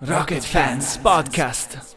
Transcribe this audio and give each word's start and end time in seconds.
Rocket 0.00 0.42
Fans 0.42 0.96
Podcast. 0.98 1.96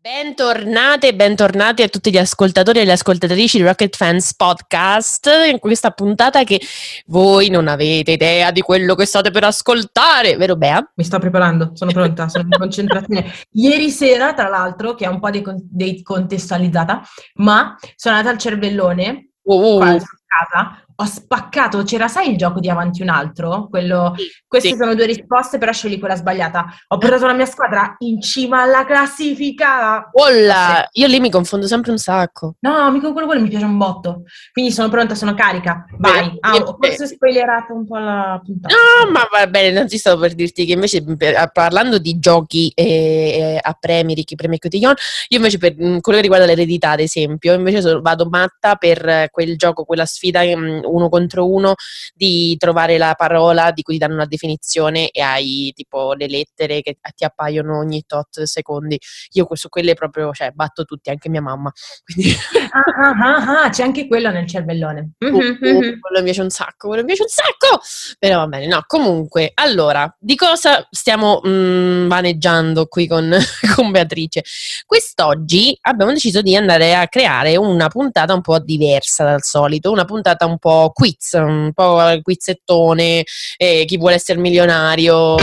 Bentornate 0.00 1.08
e 1.08 1.14
bentornati 1.16 1.82
a 1.82 1.88
tutti 1.88 2.12
gli 2.12 2.16
ascoltatori 2.16 2.78
e 2.78 2.84
le 2.84 2.92
ascoltatrici 2.92 3.56
di 3.56 3.64
Rocket 3.64 3.96
Fans 3.96 4.36
Podcast 4.36 5.28
in 5.50 5.58
questa 5.58 5.90
puntata 5.90 6.44
che 6.44 6.60
voi 7.06 7.48
non 7.48 7.66
avete 7.66 8.12
idea 8.12 8.52
di 8.52 8.60
quello 8.60 8.94
che 8.94 9.04
state 9.04 9.32
per 9.32 9.42
ascoltare, 9.42 10.36
vero 10.36 10.54
Bea? 10.54 10.92
Mi 10.94 11.02
sto 11.02 11.18
preparando, 11.18 11.72
sono 11.74 11.90
pronta, 11.90 12.28
sono 12.28 12.44
in 12.44 12.50
concentrazione. 12.50 13.32
Ieri 13.50 13.90
sera, 13.90 14.32
tra 14.32 14.48
l'altro, 14.48 14.94
che 14.94 15.06
è 15.06 15.08
un 15.08 15.18
po' 15.18 15.30
decontestualizzata, 15.30 17.02
ma 17.38 17.76
sono 17.96 18.14
andata 18.14 18.32
al 18.32 18.40
cervellone, 18.40 19.30
Uh, 19.46 19.76
qua 19.76 19.92
in 19.92 19.98
casa, 19.98 20.83
ho 20.96 21.04
spaccato, 21.04 21.82
c'era 21.82 22.08
sai 22.08 22.30
il 22.30 22.36
gioco 22.36 22.60
di 22.60 22.68
avanti 22.68 23.02
un 23.02 23.08
altro? 23.08 23.66
Quello, 23.68 24.14
queste 24.46 24.70
sì. 24.70 24.76
sono 24.76 24.94
due 24.94 25.06
risposte, 25.06 25.58
però 25.58 25.72
scegli 25.72 25.98
quella 25.98 26.14
sbagliata. 26.14 26.66
Ho 26.88 26.98
portato 26.98 27.26
la 27.26 27.32
mia 27.32 27.46
squadra 27.46 27.96
in 27.98 28.20
cima 28.20 28.62
alla 28.62 28.84
classifica. 28.84 30.10
Olla, 30.12 30.86
io 30.92 31.06
lì 31.08 31.18
mi 31.18 31.30
confondo 31.30 31.66
sempre 31.66 31.90
un 31.90 31.98
sacco. 31.98 32.54
No, 32.60 32.90
mica 32.92 33.10
quello, 33.10 33.26
quello 33.26 33.42
mi 33.42 33.48
piace 33.48 33.64
un 33.64 33.76
botto. 33.76 34.22
Quindi 34.52 34.70
sono 34.70 34.88
pronta, 34.88 35.14
sono 35.14 35.34
carica. 35.34 35.84
Vai. 35.98 36.36
Ah, 36.40 36.56
ho 36.56 36.76
forse 36.80 37.06
spoilerato 37.06 37.74
un 37.74 37.86
po' 37.86 37.98
la 37.98 38.40
puntata. 38.44 38.74
No, 38.74 39.10
ma 39.10 39.26
va 39.30 39.46
bene, 39.48 39.70
non 39.70 39.88
ti 39.88 39.98
stavo 39.98 40.20
per 40.20 40.34
dirti 40.34 40.64
che 40.64 40.72
invece 40.72 41.02
per- 41.16 41.50
parlando 41.52 41.98
di 41.98 42.18
giochi 42.18 42.70
eh, 42.74 43.58
a 43.60 43.76
premi, 43.78 44.14
ricchi 44.14 44.36
premi 44.36 44.56
e 44.56 44.58
cotillon, 44.58 44.94
io 45.28 45.36
invece 45.38 45.58
per 45.58 45.74
quello 45.74 46.00
che 46.00 46.20
riguarda 46.20 46.46
l'eredità, 46.46 46.90
ad 46.90 47.00
esempio, 47.00 47.54
invece 47.54 47.80
vado 48.00 48.28
matta 48.28 48.76
per 48.76 49.28
quel 49.30 49.56
gioco, 49.56 49.84
quella 49.84 50.06
sfida 50.06 50.42
uno 50.84 51.08
contro 51.08 51.50
uno 51.50 51.74
di 52.14 52.56
trovare 52.58 52.98
la 52.98 53.14
parola 53.16 53.70
di 53.72 53.82
cui 53.82 53.94
ti 53.94 54.00
danno 54.00 54.14
una 54.14 54.26
definizione 54.26 55.10
e 55.10 55.20
hai 55.20 55.72
tipo 55.74 56.14
le 56.14 56.28
lettere 56.28 56.80
che 56.82 56.98
ti 57.14 57.24
appaiono 57.24 57.78
ogni 57.78 58.04
tot 58.06 58.42
secondi. 58.42 58.98
Io 59.32 59.46
su 59.52 59.68
quelle 59.68 59.94
proprio, 59.94 60.32
cioè, 60.32 60.50
batto 60.50 60.84
tutti, 60.84 61.10
anche 61.10 61.28
mia 61.28 61.42
mamma. 61.42 61.70
Quindi 62.04 62.34
Ah, 62.70 62.82
ah, 62.96 63.14
ah, 63.18 63.62
ah, 63.62 63.70
c'è 63.70 63.82
anche 63.82 64.06
quello 64.06 64.30
nel 64.30 64.48
cervellone. 64.48 65.12
Mhm, 65.18 65.34
uh, 65.34 65.38
mhm. 65.38 66.00
quello 66.00 66.18
mi 66.18 66.24
piace 66.24 66.42
un 66.42 66.50
sacco, 66.50 66.88
quello 66.88 67.02
mi 67.02 67.14
piace 67.14 67.22
un 67.22 67.28
sacco. 67.28 67.80
Però 68.18 68.38
va 68.38 68.46
bene, 68.46 68.66
no, 68.66 68.82
comunque, 68.86 69.52
allora, 69.54 70.12
di 70.18 70.34
cosa 70.34 70.86
stiamo 70.90 71.40
mm, 71.46 72.08
vaneggiando 72.08 72.86
qui 72.86 73.06
con, 73.06 73.32
con 73.74 73.90
Beatrice? 73.90 74.42
Quest'oggi 74.86 75.76
abbiamo 75.82 76.12
deciso 76.12 76.42
di 76.42 76.56
andare 76.56 76.94
a 76.94 77.06
creare 77.08 77.56
una 77.56 77.88
puntata 77.88 78.34
un 78.34 78.40
po' 78.40 78.58
diversa 78.58 79.24
dal 79.24 79.42
solito, 79.42 79.90
una 79.90 80.04
puntata 80.04 80.46
un 80.46 80.58
po' 80.58 80.73
quiz, 80.92 81.32
un 81.32 81.72
po' 81.74 82.00
quizzettone, 82.22 83.24
eh, 83.56 83.84
chi 83.86 83.96
vuole 83.96 84.14
essere 84.16 84.38
milionario. 84.38 85.36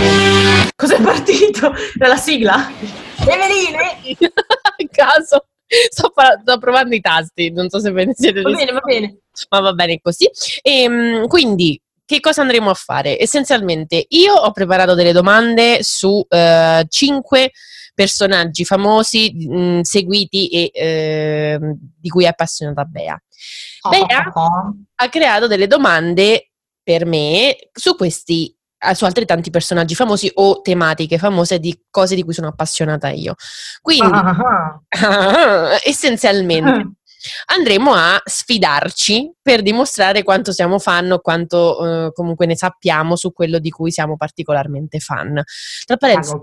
Cos'è 0.76 1.02
partito? 1.02 1.74
Dalla 1.96 2.18
sigla? 2.18 2.72
Eveline! 3.28 4.28
A 4.62 4.76
caso. 4.92 5.46
Sto, 5.90 6.12
fa- 6.14 6.38
sto 6.42 6.58
provando 6.58 6.94
i 6.96 7.00
tasti, 7.00 7.50
non 7.52 7.70
so 7.70 7.80
se 7.80 7.92
ve 7.92 8.06
ne 8.06 8.14
siete 8.14 8.42
Va 8.42 8.50
bene, 8.52 8.72
va 8.74 8.82
bene. 8.82 9.20
ma 9.50 9.60
va 9.62 9.72
bene 9.74 10.00
così. 10.02 10.30
E, 10.62 11.24
quindi, 11.28 11.82
che 12.06 12.20
cosa 12.20 12.42
andremo 12.42 12.70
a 12.70 12.74
fare? 12.74 13.18
Essenzialmente, 13.18 14.06
io 14.10 14.34
ho 14.34 14.52
preparato 14.52 14.96
delle 14.96 15.14
domande 15.14 15.78
su 15.82 16.26
cinque 16.90 17.52
personaggi 18.02 18.66
famosi, 18.66 19.32
mh, 19.48 19.82
seguiti 19.82 20.48
e 20.48 20.72
eh, 20.74 21.60
di 22.00 22.10
cui 22.10 22.24
è 22.24 22.28
appassionata 22.28 22.84
Bea. 22.84 23.22
Bea 23.88 24.32
ha 24.96 25.10
creato 25.10 25.46
delle 25.46 25.68
domande 25.68 26.52
per 26.82 27.06
me 27.06 27.56
su 27.72 27.96
questi 27.96 28.56
eh, 28.84 28.96
su 28.96 29.06
altrettanti 29.06 29.52
personaggi 29.52 29.94
famosi 29.94 30.32
o 30.34 30.62
tematiche 30.62 31.20
famose 31.20 31.60
di 31.60 31.84
cose 31.92 32.16
di 32.16 32.24
cui 32.24 32.34
sono 32.34 32.48
appassionata 32.48 33.10
io. 33.10 33.36
Quindi, 33.82 34.12
Ah, 34.12 34.82
ah, 34.90 35.80
essenzialmente, 35.86 36.70
ah. 36.72 36.92
andremo 37.46 37.94
a 37.94 38.22
sfidarci 38.24 39.34
per 39.42 39.62
dimostrare 39.62 40.24
quanto 40.24 40.52
siamo 40.52 40.80
fan 40.80 41.12
o 41.12 41.20
quanto 41.20 42.08
eh, 42.08 42.12
comunque 42.14 42.46
ne 42.46 42.56
sappiamo 42.56 43.16
su 43.16 43.34
quello 43.34 43.60
di 43.60 43.70
cui 43.70 43.92
siamo 43.92 44.18
particolarmente 44.18 45.00
fan. 45.00 45.42
Tra 45.86 45.98
parentesi, 45.98 46.34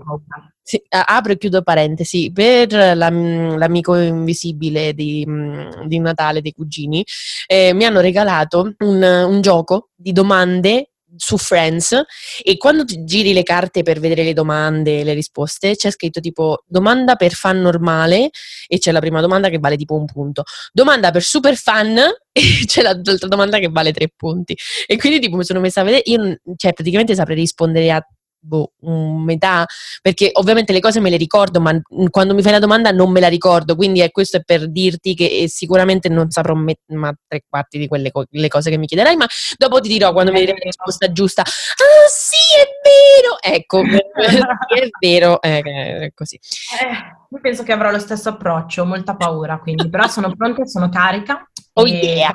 sì, 0.61 0.81
apro 0.87 1.31
e 1.31 1.37
chiudo 1.37 1.63
parentesi, 1.63 2.31
per 2.31 2.71
la- 2.71 3.09
l'amico 3.09 3.95
invisibile 3.95 4.93
di, 4.93 5.25
mm, 5.27 5.85
di 5.87 5.99
Natale 5.99 6.41
dei 6.41 6.53
cugini 6.53 7.03
eh, 7.47 7.73
mi 7.73 7.85
hanno 7.85 8.01
regalato 8.01 8.73
un, 8.79 9.01
un 9.01 9.41
gioco 9.41 9.89
di 9.95 10.11
domande 10.11 10.88
su 11.15 11.37
Friends 11.37 12.01
e 12.43 12.57
quando 12.57 12.83
giri 12.85 13.33
le 13.33 13.43
carte 13.43 13.83
per 13.83 13.99
vedere 13.99 14.23
le 14.23 14.33
domande 14.33 14.99
e 14.99 15.03
le 15.03 15.13
risposte 15.13 15.75
c'è 15.75 15.91
scritto 15.91 16.19
tipo 16.19 16.63
domanda 16.67 17.15
per 17.15 17.33
fan 17.33 17.59
normale 17.59 18.29
e 18.67 18.77
c'è 18.77 18.91
la 18.91 18.99
prima 18.99 19.21
domanda 19.21 19.49
che 19.49 19.59
vale 19.59 19.75
tipo 19.77 19.95
un 19.95 20.05
punto. 20.05 20.43
Domanda 20.71 21.11
per 21.11 21.23
super 21.23 21.55
fan 21.55 21.97
e 22.31 22.41
c'è 22.65 22.81
la- 22.81 22.99
l'altra 23.03 23.27
domanda 23.27 23.59
che 23.59 23.69
vale 23.69 23.91
tre 23.91 24.09
punti. 24.15 24.57
E 24.85 24.97
quindi 24.97 25.19
tipo 25.19 25.35
mi 25.35 25.43
sono 25.43 25.59
messa 25.59 25.81
a 25.81 25.83
vedere 25.83 26.03
io 26.05 26.37
cioè 26.55 26.73
praticamente 26.73 27.15
saprei 27.15 27.35
rispondere 27.35 27.91
a 27.91 28.05
boh, 28.39 28.71
un 28.81 29.23
metà 29.23 29.65
perché 30.01 30.29
ovviamente 30.33 30.73
le 30.73 30.79
cose 30.79 30.99
me 30.99 31.09
le 31.09 31.17
ricordo 31.17 31.59
ma 31.59 31.79
quando 32.09 32.33
mi 32.33 32.41
fai 32.41 32.53
la 32.53 32.59
domanda 32.59 32.91
non 32.91 33.11
me 33.11 33.19
la 33.19 33.27
ricordo 33.27 33.75
quindi 33.75 33.99
è, 33.99 34.11
questo 34.11 34.37
è 34.37 34.43
per 34.43 34.69
dirti 34.69 35.13
che 35.15 35.25
eh, 35.25 35.49
sicuramente 35.49 36.09
non 36.09 36.29
saprò 36.29 36.53
me- 36.53 36.79
ma 36.87 37.13
tre 37.27 37.43
quarti 37.47 37.77
di 37.77 37.87
quelle 37.87 38.11
co- 38.11 38.25
le 38.29 38.47
cose 38.47 38.69
che 38.69 38.77
mi 38.77 38.87
chiederai 38.87 39.15
ma 39.15 39.25
dopo 39.57 39.79
ti 39.79 39.89
dirò 39.89 40.11
quando 40.13 40.31
mi 40.31 40.39
direi 40.39 40.55
la 40.57 40.63
risposta 40.63 41.11
giusta 41.11 41.41
ah 41.41 42.07
sì 42.09 42.35
è 42.59 42.67
vero 42.83 43.55
ecco 43.55 43.81
sì, 43.85 44.79
è 44.79 44.87
vero 44.99 45.41
eh, 45.41 45.59
è 45.59 46.11
così 46.13 46.39
Eh, 46.81 47.17
io 47.31 47.39
penso 47.41 47.63
che 47.63 47.71
avrò 47.71 47.91
lo 47.91 47.99
stesso 47.99 48.29
approccio, 48.29 48.85
molta 48.85 49.15
paura, 49.15 49.59
quindi, 49.59 49.87
però 49.89 50.07
sono 50.07 50.33
pronta, 50.35 50.65
sono 50.65 50.89
carica. 50.89 51.47
Oh 51.73 51.85
e 51.85 52.15
yeah. 52.15 52.31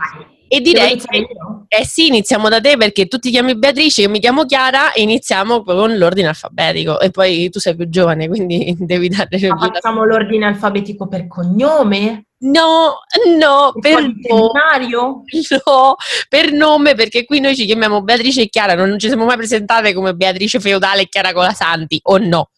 E 0.49 0.61
direi 0.61 0.97
che 0.97 1.27
eh 1.69 1.85
sì, 1.85 2.07
iniziamo 2.07 2.49
da 2.49 2.61
te 2.61 2.77
perché 2.77 3.07
tu 3.07 3.19
ti 3.19 3.31
chiami 3.31 3.57
Beatrice, 3.57 4.03
io 4.03 4.09
mi 4.09 4.21
chiamo 4.21 4.45
Chiara 4.45 4.93
e 4.93 5.03
iniziamo 5.03 5.65
con 5.65 5.97
l'ordine 5.97 6.29
alfabetico. 6.29 7.01
E 7.01 7.11
poi 7.11 7.51
tu 7.51 7.59
sei 7.59 7.75
più 7.75 7.89
giovane, 7.89 8.29
quindi 8.29 8.75
devi 8.79 9.09
dare 9.09 9.49
Ma 9.49 9.71
facciamo 9.73 10.05
l'ordine 10.05 10.47
alfabetico 10.47 11.09
per 11.09 11.27
cognome? 11.27 12.27
No, 12.45 12.99
no, 13.39 13.73
per 13.81 14.01
nome. 14.03 15.23
No, 15.65 15.97
per 16.29 16.53
nome, 16.53 16.95
perché 16.95 17.25
qui 17.25 17.41
noi 17.41 17.57
ci 17.57 17.65
chiamiamo 17.65 18.03
Beatrice 18.03 18.43
e 18.43 18.49
Chiara, 18.49 18.75
non 18.75 18.99
ci 18.99 19.09
siamo 19.09 19.25
mai 19.25 19.37
presentate 19.37 19.95
come 19.95 20.15
Beatrice 20.15 20.61
Feudale 20.61 21.03
e 21.03 21.09
Chiara 21.09 21.33
Colasanti, 21.33 21.99
o 22.05 22.19
no? 22.19 22.51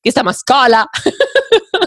Che 0.00 0.10
stiamo 0.10 0.30
a 0.30 0.32
scuola? 0.32 0.88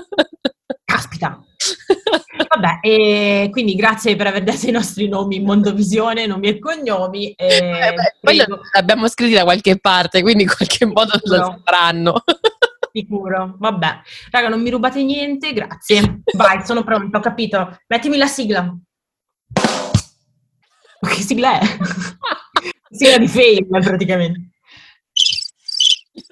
Vabbè, 2.47 2.80
e 2.81 3.50
quindi 3.52 3.75
grazie 3.75 4.16
per 4.16 4.28
aver 4.28 4.44
dato 4.44 4.68
i 4.68 4.72
nostri 4.72 5.08
nomi 5.08 5.38
in 5.38 5.44
Mondovisione, 5.46 6.25
nomi 6.25 6.47
e 6.47 6.59
cognomi. 6.59 7.31
e 7.31 7.46
Eh, 7.58 7.94
quello 8.20 8.44
prego, 8.46 8.62
l'abbiamo 8.74 9.08
scritti 9.08 9.34
da 9.34 9.44
qualche 9.44 9.78
parte, 9.80 10.22
quindi 10.22 10.44
in 10.44 10.50
qualche 10.56 10.86
modo 10.86 11.20
lo 11.24 11.36
sapranno. 11.36 12.24
sicuro. 12.92 13.56
Vabbè, 13.59 14.02
raga, 14.31 14.50
non 14.50 14.62
mi 14.62 14.70
rubate 14.70 15.03
niente, 15.03 15.53
grazie. 15.53 16.22
Vai, 16.36 16.66
sono 16.66 16.84
pronta, 16.84 17.18
ho 17.20 17.22
capito. 17.22 17.80
Mettimi 17.88 18.18
la 18.18 18.28
sigla. 18.28 18.62
Ma 21.02 21.09
Che 21.09 21.22
sigla 21.22 21.59
è? 21.59 21.66
sigla 22.90 23.18
di 23.18 23.28
fail, 23.28 23.66
praticamente. 23.68 24.50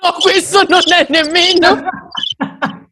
No, 0.02 0.14
questo 0.20 0.64
non 0.68 0.82
è 0.92 1.06
nemmeno. 1.10 1.84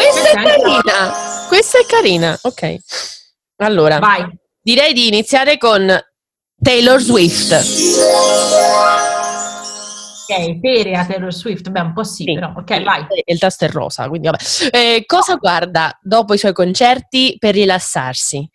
Questa 0.00 0.30
è 0.30 0.32
Questa 0.32 0.40
è 0.40 0.44
carina. 0.44 1.12
Questa 1.48 1.78
è 1.78 1.84
carina. 1.86 2.38
Ok. 2.42 2.76
Allora, 3.56 3.98
Vai. 3.98 4.26
direi 4.62 4.92
di 4.94 5.08
iniziare 5.08 5.58
con 5.58 5.94
Taylor 6.62 7.00
Swift. 7.00 7.52
Ok, 10.32 10.60
Tere 10.60 10.96
a 10.96 11.04
Taylor 11.04 11.32
Swift, 11.34 11.68
beh, 11.70 11.80
un 11.80 11.92
po' 11.92 12.04
sì, 12.04 12.22
Sì. 12.22 12.34
però. 12.34 12.52
Ok, 12.56 12.82
vai. 12.82 13.04
Il 13.24 13.38
tasto 13.38 13.64
è 13.64 13.68
rosa, 13.68 14.08
quindi 14.08 14.28
vabbè. 14.28 14.42
Eh, 14.70 15.02
cosa 15.04 15.34
guarda 15.36 15.98
dopo 16.00 16.34
i 16.34 16.38
suoi 16.38 16.52
concerti 16.52 17.36
per 17.38 17.54
rilassarsi? 17.54 18.48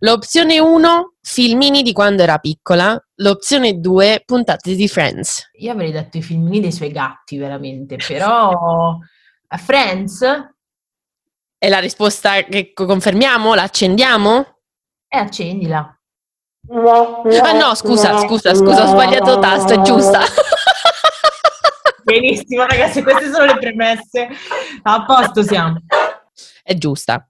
L'opzione 0.00 0.58
1, 0.58 1.14
filmini 1.22 1.82
di 1.82 1.92
quando 1.92 2.22
era 2.24 2.38
piccola. 2.38 3.00
L'opzione 3.16 3.78
2, 3.78 4.22
puntate 4.26 4.74
di 4.74 4.88
Friends. 4.88 5.48
Io 5.60 5.70
avrei 5.72 5.92
detto 5.92 6.16
i 6.18 6.22
filmini 6.22 6.60
dei 6.60 6.72
suoi 6.72 6.90
gatti, 6.90 7.38
veramente, 7.38 7.96
però 8.04 8.98
a 9.48 9.56
Friends 9.58 10.20
È 11.62 11.68
la 11.68 11.78
risposta 11.78 12.42
che 12.42 12.72
co- 12.72 12.86
confermiamo? 12.86 13.54
La 13.54 13.62
accendiamo? 13.62 14.56
e 15.06 15.16
accendila. 15.16 15.96
Ah 16.72 17.52
no, 17.52 17.74
scusa, 17.76 18.18
scusa, 18.18 18.52
scusa, 18.52 18.82
ho 18.82 18.86
sbagliato 18.88 19.38
tasto, 19.38 19.74
è 19.74 19.80
giusta. 19.82 20.22
Benissimo, 22.02 22.66
ragazzi, 22.66 23.00
queste 23.04 23.30
sono 23.30 23.44
le 23.44 23.58
premesse. 23.58 24.28
A 24.82 25.04
posto 25.04 25.44
siamo. 25.44 25.78
È 26.64 26.74
giusta. 26.74 27.24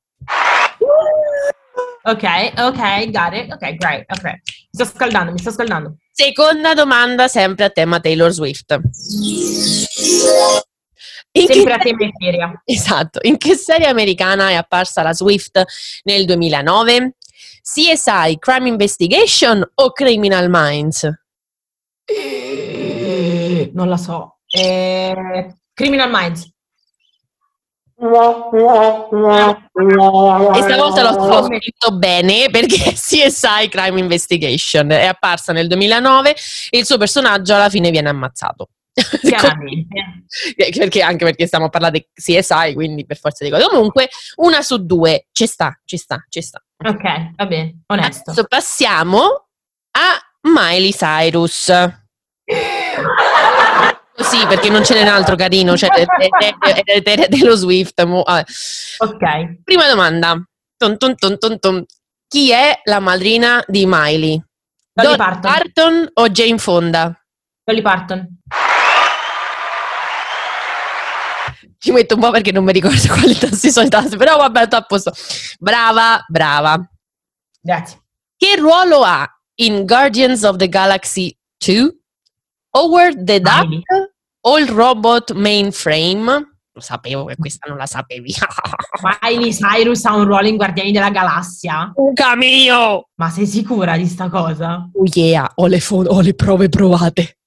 Ok, 2.05 2.25
ok, 2.57 3.11
got 3.11 3.35
it. 3.35 3.53
Ok, 3.53 3.75
great, 3.75 4.11
ok. 4.17 4.25
Mi 4.25 4.41
sto 4.71 4.87
scaldando, 4.87 5.33
mi 5.33 5.39
sto 5.41 5.51
scaldando. 5.51 5.97
Seconda 6.11 6.73
domanda, 6.73 7.29
sempre 7.29 7.67
a 7.67 7.71
tema 7.71 8.01
Taylor 8.01 8.31
Swift. 8.31 8.81
In 11.35 11.47
che 11.47 11.55
Sempre 11.55 11.75
a 11.75 11.79
serie- 11.81 11.97
tema 11.97 12.11
Etheria. 12.11 12.63
Esatto, 12.65 13.19
in 13.23 13.39
che 13.39 13.55
serie 13.55 13.87
americana 13.87 14.51
è 14.51 14.55
apparsa 14.55 15.03
la 15.03 15.15
Swift 15.15 15.63
nel 16.05 16.25
2009? 16.27 17.15
CSI, 17.63 18.39
Crime 18.39 18.69
Investigation 18.69 19.67
o 19.75 19.93
Criminal 19.93 20.49
Minds? 20.51 21.09
Non 23.73 23.89
la 23.89 23.97
so. 23.97 24.39
Eh, 24.49 25.55
Criminal 25.73 26.11
Minds. 26.11 26.51
E 30.55 30.63
stavolta 30.63 31.03
l'ho, 31.03 31.25
l'ho 31.25 31.45
scritto 31.45 31.97
bene 31.97 32.51
perché 32.51 32.91
CSI 32.99 33.69
Crime 33.71 34.01
Investigation 34.01 34.91
è 34.91 35.07
apparsa 35.07 35.53
nel 35.53 35.69
2009 35.69 36.35
e 36.71 36.79
il 36.79 36.85
suo 36.85 36.99
personaggio 36.99 37.55
alla 37.55 37.69
fine 37.71 37.91
viene 37.91 38.09
ammazzato. 38.09 38.69
Chiaramente. 39.21 40.25
perché, 40.77 41.03
anche 41.03 41.25
perché 41.25 41.47
stiamo 41.47 41.69
parlando 41.71 41.99
di 41.99 42.07
CSI, 42.13 42.75
quindi 42.75 43.07
per 43.07 43.19
forza 43.19 43.45
di 43.45 43.51
cose. 43.51 43.67
Comunque, 43.69 44.09
una 44.37 44.63
su 44.63 44.85
due 44.85 45.29
ci 45.33 45.47
sta, 45.47 45.79
ci 45.85 45.97
sta, 45.97 46.25
ci 46.29 46.43
sta. 46.43 46.63
Ok, 46.85 47.35
va 47.37 47.47
bene, 47.47 47.83
onesto. 47.87 48.31
Adesso 48.33 48.47
passiamo 48.49 49.49
a 49.93 50.19
Miley 50.43 50.93
Cyrus. 50.93 51.73
Così, 54.15 54.47
perché 54.47 54.69
non 54.69 54.85
ce 54.85 54.95
n'è 54.95 55.03
un 55.03 55.09
altro 55.09 55.37
carino, 55.37 55.77
cioè 55.77 55.89
è- 55.89 57.29
dello 57.29 57.57
Swift. 57.57 58.05
vabbè. 58.05 58.45
Ok. 58.99 59.63
Prima 59.65 59.89
domanda. 59.89 60.41
Ton, 60.77 60.99
ton, 60.99 61.15
ton, 61.17 61.39
ton, 61.39 61.59
ton. 61.59 61.85
Chi 62.29 62.51
è 62.51 62.81
la 62.85 62.99
madrina 63.01 63.63
di 63.67 63.85
Miley? 63.87 64.43
Dolly 64.93 65.17
Parton. 65.17 65.41
Parton 65.51 66.11
o 66.15 66.29
Jane 66.29 66.59
Fonda? 66.59 67.19
Dolly 67.65 67.81
Parton. 67.81 68.41
Ci 71.83 71.91
metto 71.91 72.15
un 72.15 72.21
po' 72.21 72.31
perché 72.31 72.53
non 72.53 72.63
mi 72.63 72.71
ricordo 72.73 72.97
quali 73.13 73.37
tassi 73.37 73.73
sono 73.73 73.87
i 73.87 73.91
tassi, 73.91 74.17
però 74.17 74.37
vabbè, 74.37 74.67
sto 74.67 74.77
a 74.77 74.83
posto. 74.83 75.13
Brava, 75.59 76.25
brava. 76.29 76.81
Grazie. 77.61 78.03
Che 78.37 78.57
ruolo 78.57 79.03
ha 79.03 79.29
in 79.57 79.85
Guardians 79.85 80.45
of 80.45 80.57
the 80.57 80.69
Galaxy 80.69 81.37
2? 81.59 81.97
Howard 82.75 83.25
the 83.25 83.41
Duck 83.41 83.67
Miley. 83.67 83.83
o 84.43 84.59
il 84.61 84.69
robot 84.69 85.33
mainframe? 85.33 86.51
Lo 86.75 86.81
sapevo 86.81 87.25
che 87.25 87.35
questa 87.37 87.69
non 87.69 87.77
la 87.79 87.87
sapevi. 87.87 88.33
Miley 89.23 89.53
Cyrus 89.53 90.05
ha 90.05 90.15
un 90.15 90.25
ruolo 90.25 90.47
in 90.47 90.57
Guardiani 90.57 90.93
della 90.93 91.11
Galassia? 91.11 91.91
Uca 91.97 92.37
mio! 92.37 93.09
Ma 93.17 93.29
sei 93.29 93.47
sicura 93.47 93.97
di 93.97 94.07
sta 94.07 94.29
cosa? 94.29 94.89
Oh 94.95 95.03
yeah, 95.13 95.51
ho 95.57 95.67
le, 95.67 95.81
fo- 95.81 96.05
ho 96.07 96.21
le 96.21 96.35
prove 96.35 96.69
provate. 96.69 97.39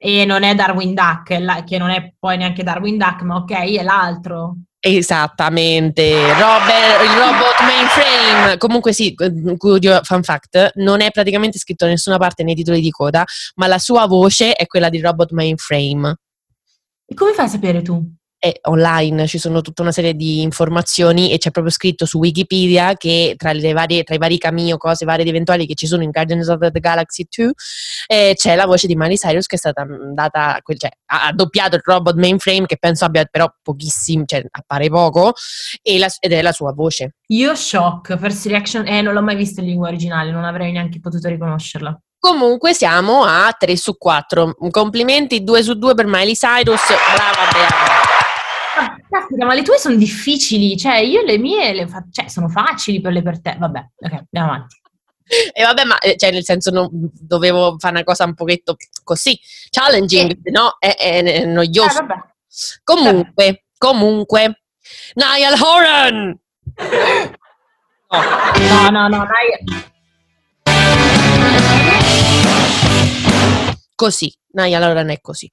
E 0.00 0.24
non 0.24 0.44
è 0.44 0.54
Darwin 0.54 0.94
Duck, 0.94 1.36
la- 1.40 1.64
che 1.64 1.76
non 1.76 1.90
è 1.90 2.12
poi 2.18 2.36
neanche 2.36 2.62
Darwin 2.62 2.96
Duck, 2.96 3.22
ma 3.22 3.36
ok, 3.36 3.50
è 3.50 3.82
l'altro. 3.82 4.54
Esattamente, 4.80 6.12
Robert, 6.34 7.02
il 7.02 7.18
robot 7.18 7.60
mainframe. 7.66 8.56
Comunque 8.58 8.92
sì, 8.92 9.12
eh, 9.12 9.56
curio- 9.56 10.00
fun 10.04 10.22
fact, 10.22 10.70
non 10.76 11.00
è 11.00 11.10
praticamente 11.10 11.58
scritto 11.58 11.84
da 11.84 11.90
nessuna 11.90 12.16
parte 12.16 12.44
nei 12.44 12.54
titoli 12.54 12.80
di 12.80 12.90
coda, 12.90 13.24
ma 13.56 13.66
la 13.66 13.78
sua 13.78 14.06
voce 14.06 14.52
è 14.52 14.66
quella 14.66 14.88
di 14.88 15.00
robot 15.00 15.32
mainframe. 15.32 16.16
E 17.04 17.14
come 17.14 17.32
fai 17.32 17.46
a 17.46 17.48
sapere 17.48 17.82
tu? 17.82 18.00
È 18.38 18.52
online, 18.62 19.26
ci 19.26 19.38
sono 19.38 19.60
tutta 19.62 19.82
una 19.82 19.90
serie 19.90 20.14
di 20.14 20.42
informazioni 20.42 21.32
e 21.32 21.38
c'è 21.38 21.50
proprio 21.50 21.72
scritto 21.72 22.06
su 22.06 22.18
Wikipedia 22.18 22.94
che 22.94 23.34
tra, 23.36 23.52
le 23.52 23.72
varie, 23.72 24.04
tra 24.04 24.14
i 24.14 24.18
vari 24.18 24.38
cameo, 24.38 24.76
cose 24.76 25.04
varie 25.04 25.22
ed 25.22 25.28
eventuali 25.28 25.66
che 25.66 25.74
ci 25.74 25.86
sono 25.86 26.04
in 26.04 26.10
Guardians 26.10 26.46
of 26.48 26.70
the 26.70 26.78
Galaxy 26.78 27.26
2, 27.28 27.52
eh, 28.06 28.34
c'è 28.36 28.54
la 28.54 28.66
voce 28.66 28.86
di 28.86 28.94
Miley 28.94 29.16
Cyrus 29.16 29.46
che 29.46 29.56
è 29.56 29.58
stata 29.58 29.84
mm, 29.84 30.14
data, 30.14 30.60
cioè, 30.76 30.90
ha 31.06 31.32
doppiato 31.32 31.76
il 31.76 31.82
robot 31.84 32.14
mainframe 32.14 32.66
che 32.66 32.76
penso 32.76 33.04
abbia 33.04 33.24
però 33.24 33.52
pochissimo, 33.60 34.24
cioè 34.24 34.44
appare 34.50 34.88
poco, 34.88 35.32
e 35.82 35.98
la- 35.98 36.14
ed 36.20 36.32
è 36.32 36.40
la 36.40 36.52
sua 36.52 36.72
voce. 36.72 37.16
Io 37.28 37.54
shock, 37.54 38.16
first 38.18 38.46
reaction, 38.46 38.86
eh, 38.86 39.02
non 39.02 39.14
l'ho 39.14 39.22
mai 39.22 39.36
vista 39.36 39.60
in 39.60 39.66
lingua 39.66 39.88
originale, 39.88 40.30
non 40.30 40.44
avrei 40.44 40.70
neanche 40.70 41.00
potuto 41.00 41.28
riconoscerla. 41.28 42.00
Comunque 42.20 42.74
siamo 42.74 43.22
a 43.22 43.54
3 43.56 43.76
su 43.76 43.96
4. 43.96 44.56
Complimenti 44.70 45.44
2 45.44 45.62
su 45.62 45.74
2 45.74 45.94
per 45.94 46.06
Miley 46.06 46.34
Cyrus. 46.34 46.84
Brava, 46.86 47.48
brava. 47.50 48.27
Ah, 48.78 48.96
caspita, 49.10 49.44
ma 49.44 49.54
le 49.54 49.62
tue 49.62 49.76
sono 49.78 49.96
difficili, 49.96 50.76
cioè 50.76 50.98
io 50.98 51.22
le 51.22 51.38
mie 51.38 51.72
le 51.72 51.86
fa- 51.88 52.04
cioè, 52.10 52.28
sono 52.28 52.48
facili 52.48 53.00
per 53.00 53.12
le 53.12 53.22
per 53.22 53.40
te. 53.40 53.56
Vabbè, 53.58 53.78
ok, 53.98 54.12
andiamo 54.12 54.52
avanti. 54.54 54.76
E 55.52 55.62
vabbè, 55.62 55.84
ma 55.84 55.98
eh, 55.98 56.16
cioè, 56.16 56.30
nel 56.30 56.44
senso 56.44 56.70
non, 56.70 56.88
dovevo 56.92 57.76
fare 57.78 57.94
una 57.94 58.04
cosa 58.04 58.24
un 58.24 58.34
pochetto 58.34 58.76
così, 59.04 59.38
challenging, 59.70 60.48
no? 60.50 60.76
È, 60.78 60.94
è- 60.96 61.22
è 61.22 61.40
Eh, 61.42 61.44
noioso. 61.44 61.98
vabbè. 62.00 62.14
comunque, 62.84 63.64
comunque, 63.76 64.62
Niall 65.14 65.60
Horan! 65.60 66.38
No. 68.10 68.20
No, 68.68 68.90
no, 68.90 69.08
no, 69.08 69.26
dai. 69.26 69.86
Così, 73.94 74.32
Niall 74.52 74.82
Horan 74.82 75.10
è 75.10 75.20
così. 75.20 75.50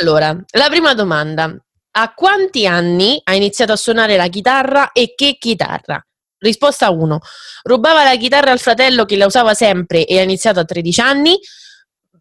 Allora, 0.00 0.36
la 0.52 0.68
prima 0.68 0.94
domanda. 0.94 1.54
A 1.94 2.14
quanti 2.14 2.66
anni 2.66 3.20
ha 3.22 3.34
iniziato 3.34 3.72
a 3.72 3.76
suonare 3.76 4.16
la 4.16 4.28
chitarra 4.28 4.92
e 4.92 5.14
che 5.14 5.36
chitarra? 5.38 6.02
Risposta 6.38 6.90
1. 6.90 7.18
Rubava 7.64 8.02
la 8.02 8.16
chitarra 8.16 8.50
al 8.50 8.58
fratello 8.60 9.04
che 9.04 9.16
la 9.16 9.26
usava 9.26 9.52
sempre 9.52 10.06
e 10.06 10.18
ha 10.18 10.22
iniziato 10.22 10.58
a 10.58 10.64
13 10.64 11.00
anni. 11.02 11.38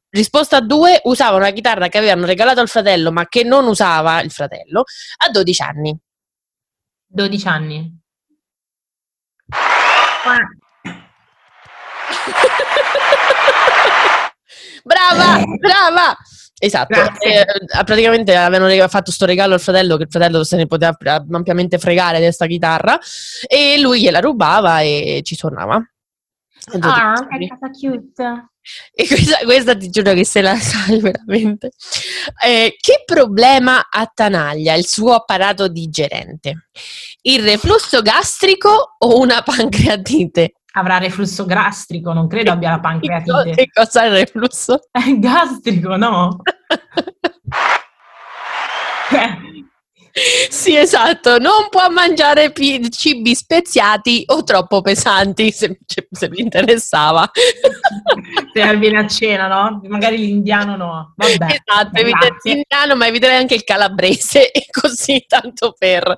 Risposta 0.09 0.59
2. 0.59 1.01
Usava 1.05 1.37
una 1.37 1.51
chitarra 1.51 1.87
che 1.87 1.97
avevano 1.97 2.25
regalato 2.25 2.59
al 2.59 2.67
fratello 2.67 3.11
ma 3.13 3.27
che 3.29 3.43
non 3.43 3.65
usava 3.65 4.21
il 4.21 4.31
fratello 4.31 4.83
a 5.25 5.29
12 5.29 5.61
anni. 5.61 5.97
12 7.07 7.47
anni. 7.47 7.99
Brava, 14.83 15.43
brava! 15.59 16.17
Esatto, 16.63 16.93
Grazie. 16.93 17.41
Eh, 17.41 17.45
praticamente 17.83 18.35
avevano 18.35 18.87
fatto 18.87 19.11
sto 19.11 19.25
regalo 19.25 19.55
al 19.55 19.59
fratello 19.59 19.97
che 19.97 20.03
il 20.03 20.09
fratello 20.11 20.43
se 20.43 20.57
ne 20.57 20.67
poteva 20.67 20.95
eh, 20.95 21.23
ampiamente 21.31 21.79
fregare 21.79 22.17
di 22.17 22.23
questa 22.25 22.45
chitarra 22.45 22.99
e 23.47 23.79
lui 23.79 24.01
gliela 24.01 24.19
rubava 24.19 24.81
e 24.81 25.21
ci 25.23 25.35
suonava. 25.35 25.75
A 25.75 26.77
12 26.77 26.87
Ah, 26.99 27.13
anni. 27.13 27.47
che 27.47 27.57
cosa 27.59 27.71
cute. 27.71 28.45
E 28.93 29.07
questa, 29.07 29.37
questa 29.43 29.75
ti 29.75 29.89
giuro 29.89 30.13
che 30.13 30.23
se 30.23 30.41
la 30.41 30.55
sai 30.55 30.99
veramente. 30.99 31.71
Eh, 32.45 32.75
che 32.79 33.01
problema 33.05 33.87
attanaglia 33.89 34.75
il 34.75 34.85
suo 34.85 35.13
apparato 35.13 35.67
digerente? 35.67 36.67
Il 37.23 37.41
reflusso 37.41 38.03
gastrico 38.03 38.97
o 38.99 39.19
una 39.19 39.41
pancreatite? 39.41 40.53
Avrà 40.73 40.97
reflusso 40.97 41.45
gastrico, 41.45 42.13
non 42.13 42.27
credo 42.27 42.51
abbia 42.51 42.71
la 42.71 42.79
pancreatite. 42.79 43.51
Che 43.55 43.69
cosa 43.73 44.03
è 44.03 44.07
il 44.07 44.13
reflusso? 44.13 44.79
È 44.91 45.17
gastrico, 45.17 45.95
no? 45.95 46.37
Eh, 49.13 49.51
Sì, 50.49 50.75
esatto, 50.75 51.37
non 51.37 51.67
può 51.69 51.89
mangiare 51.89 52.51
pi- 52.51 52.89
cibi 52.89 53.33
speziati 53.35 54.23
o 54.27 54.43
troppo 54.43 54.81
pesanti, 54.81 55.51
se, 55.51 55.79
se 55.85 56.27
vi 56.27 56.41
interessava. 56.41 57.29
Se 58.53 58.77
viene 58.77 58.99
a 58.99 59.07
cena, 59.07 59.47
no? 59.47 59.81
Magari 59.87 60.17
l'indiano 60.17 60.75
no. 60.75 61.13
Vabbè. 61.15 61.45
esatto, 61.45 61.97
eviterei 61.99 62.29
grazie. 62.29 62.53
l'indiano, 62.53 62.95
ma 62.95 63.07
eviterei 63.07 63.37
anche 63.37 63.55
il 63.55 63.63
calabrese 63.63 64.51
e 64.51 64.65
così 64.71 65.23
tanto 65.27 65.73
per. 65.77 66.15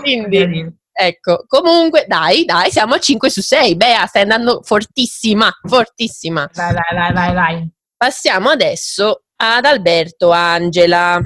Quindi, 0.00 0.80
ecco, 0.92 1.44
comunque, 1.46 2.04
dai, 2.06 2.44
dai, 2.44 2.70
siamo 2.70 2.94
a 2.94 2.98
5 2.98 3.30
su 3.30 3.40
6. 3.40 3.76
Bea, 3.76 4.06
stai 4.06 4.22
andando 4.22 4.60
fortissima, 4.62 5.50
fortissima. 5.66 6.48
Vai, 6.54 6.72
vai, 6.74 6.94
vai, 6.94 7.12
vai, 7.12 7.34
vai. 7.34 7.68
Passiamo 7.96 8.50
adesso 8.50 9.24
ad 9.36 9.64
Alberto 9.64 10.30
Angela. 10.30 11.22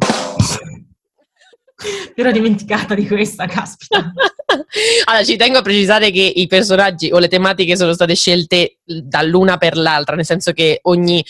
Mi 1.83 2.23
ero 2.23 2.33
dimenticata 2.33 2.95
di 2.95 3.07
questa, 3.07 3.47
caspita. 3.47 4.13
allora, 5.05 5.25
ci 5.25 5.37
tengo 5.37 5.59
a 5.59 5.63
precisare 5.63 6.11
che 6.11 6.33
i 6.35 6.47
personaggi 6.47 7.11
o 7.13 7.19
le 7.19 7.29
tematiche 7.29 7.77
sono 7.77 7.93
state 7.93 8.15
scelte 8.15 8.79
dall'una 8.83 9.59
per 9.59 9.77
l'altra, 9.77 10.17
nel 10.17 10.25
senso 10.25 10.53
che 10.53 10.79
ogni 10.83 11.25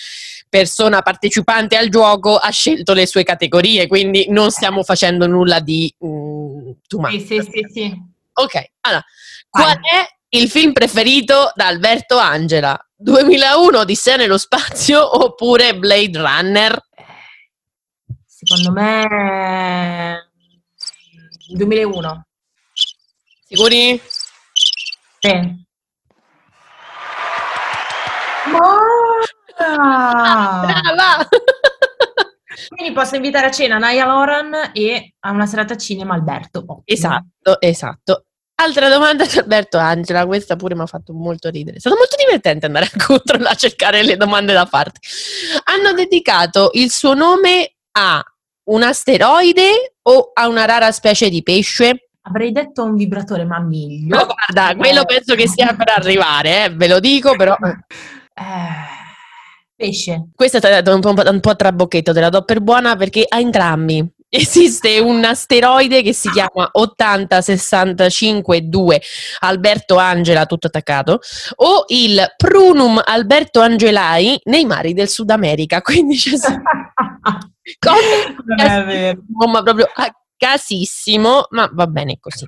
persona 0.48 1.02
partecipante 1.02 1.76
al 1.76 1.88
gioco 1.88 2.36
ha 2.36 2.50
scelto 2.50 2.94
le 2.94 3.06
sue 3.06 3.24
categorie, 3.24 3.88
quindi 3.88 4.26
non 4.28 4.50
stiamo 4.50 4.84
facendo 4.84 5.26
nulla 5.26 5.58
di 5.58 5.92
mm, 6.04 6.70
too 6.86 7.00
much. 7.00 7.10
Sì, 7.10 7.26
sì, 7.26 7.40
sì, 7.40 7.66
sì. 7.68 8.05
Ok, 8.38 8.72
allora, 8.80 9.02
qual 9.48 9.78
è 9.80 10.06
il 10.30 10.50
film 10.50 10.72
preferito 10.72 11.52
da 11.54 11.68
Alberto 11.68 12.18
Angela? 12.18 12.78
2001 12.94 13.78
Odissea 13.78 14.16
nello 14.16 14.36
spazio 14.36 15.00
oppure 15.24 15.74
Blade 15.74 16.18
Runner? 16.18 16.78
Secondo 18.26 18.72
me... 18.72 20.30
2001. 21.48 22.26
Sicuri? 23.48 24.02
Sì. 25.20 25.64
Ma... 28.50 28.60
Ah. 29.58 30.66
Brava! 30.66 31.28
Quindi 32.68 32.92
posso 32.92 33.16
invitare 33.16 33.46
a 33.46 33.50
cena 33.50 33.78
Naya 33.78 34.06
Loran 34.06 34.70
e 34.72 35.14
a 35.20 35.30
una 35.30 35.46
serata 35.46 35.76
cinema 35.76 36.14
Alberto. 36.14 36.60
Ottimo. 36.60 36.82
Esatto, 36.84 37.60
esatto. 37.60 38.25
Altra 38.58 38.88
domanda 38.88 39.26
di 39.26 39.36
Alberto 39.38 39.76
Angela, 39.76 40.25
questa 40.25 40.56
pure 40.56 40.75
mi 40.75 40.80
ha 40.80 40.86
fatto 40.86 41.12
molto 41.12 41.50
ridere. 41.50 41.76
È 41.76 41.80
stato 41.80 41.96
molto 41.96 42.16
divertente 42.16 42.64
andare 42.64 42.88
a 42.92 43.04
controllo 43.04 43.48
a 43.48 43.54
cercare 43.54 44.02
le 44.02 44.16
domande 44.16 44.54
da 44.54 44.64
farti. 44.64 45.00
Hanno 45.64 45.92
dedicato 45.92 46.70
il 46.72 46.90
suo 46.90 47.12
nome 47.12 47.75
a 47.92 48.22
un 48.68 48.82
asteroide 48.82 49.96
o 50.02 50.30
a 50.32 50.48
una 50.48 50.64
rara 50.64 50.90
specie 50.90 51.28
di 51.28 51.42
pesce? 51.42 52.08
Avrei 52.22 52.50
detto 52.50 52.82
un 52.82 52.96
vibratore. 52.96 53.44
Ma 53.44 53.60
guarda, 53.60 54.75
quello 54.76 55.04
penso 55.04 55.34
che 55.34 55.46
sia 55.46 55.75
per 55.76 55.90
arrivare, 55.94 56.64
eh, 56.64 56.70
ve 56.70 56.88
lo 56.88 56.98
dico, 56.98 57.36
però... 57.36 57.56
Eh, 57.60 59.05
pesce. 59.76 60.30
Questa 60.35 60.59
è 60.59 60.90
un 60.90 61.00
po', 61.00 61.14
un 61.14 61.40
po' 61.40 61.54
trabocchetto, 61.54 62.12
te 62.12 62.21
la 62.21 62.30
do 62.30 62.42
per 62.42 62.61
buona 62.61 62.97
perché 62.97 63.25
a 63.28 63.38
entrambi 63.38 64.04
esiste 64.28 64.99
un 64.99 65.23
asteroide 65.25 66.02
che 66.02 66.12
si 66.12 66.28
chiama 66.30 66.68
80652 66.73 69.00
Alberto 69.40 69.97
Angela, 69.97 70.47
tutto 70.47 70.66
attaccato, 70.66 71.21
o 71.56 71.85
il 71.88 72.35
Prunum 72.37 73.00
Alberto 73.04 73.61
Angelai 73.61 74.40
nei 74.45 74.64
mari 74.64 74.95
del 74.95 75.09
Sud 75.09 75.28
America. 75.30 75.83
Quindi 75.83 76.16
c'è 76.16 76.37
Non 77.83 78.61
è 78.61 78.85
vero. 78.85 79.23
ma 79.50 79.61
proprio 79.62 79.90
a 79.92 80.09
casissimo, 80.36 81.46
ma 81.50 81.68
va 81.72 81.86
bene 81.86 82.18
così. 82.20 82.44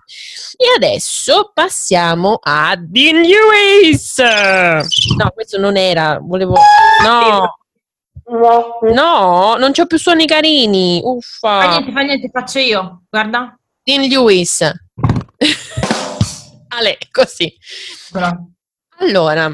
E 0.57 0.67
adesso 0.77 1.51
passiamo 1.53 2.39
a 2.43 2.77
Dean 2.79 3.23
Lewis. 3.23 4.19
No, 4.19 5.31
questo 5.35 5.59
non 5.59 5.77
era, 5.77 6.19
volevo... 6.21 6.55
No, 7.03 7.57
no, 8.93 9.57
non 9.57 9.73
c'ho 9.73 9.87
più 9.87 9.99
suoni 9.99 10.27
carini. 10.27 11.01
Fa 11.03 11.09
Uffa. 11.09 11.69
niente, 11.71 11.93
fa 11.93 12.01
niente, 12.01 12.29
faccio 12.31 12.59
io. 12.59 13.03
Guarda. 13.09 13.59
Dean 13.83 14.03
Lewis. 14.03 14.61
Ale, 16.69 16.99
così. 17.11 17.57
Allora, 18.99 19.51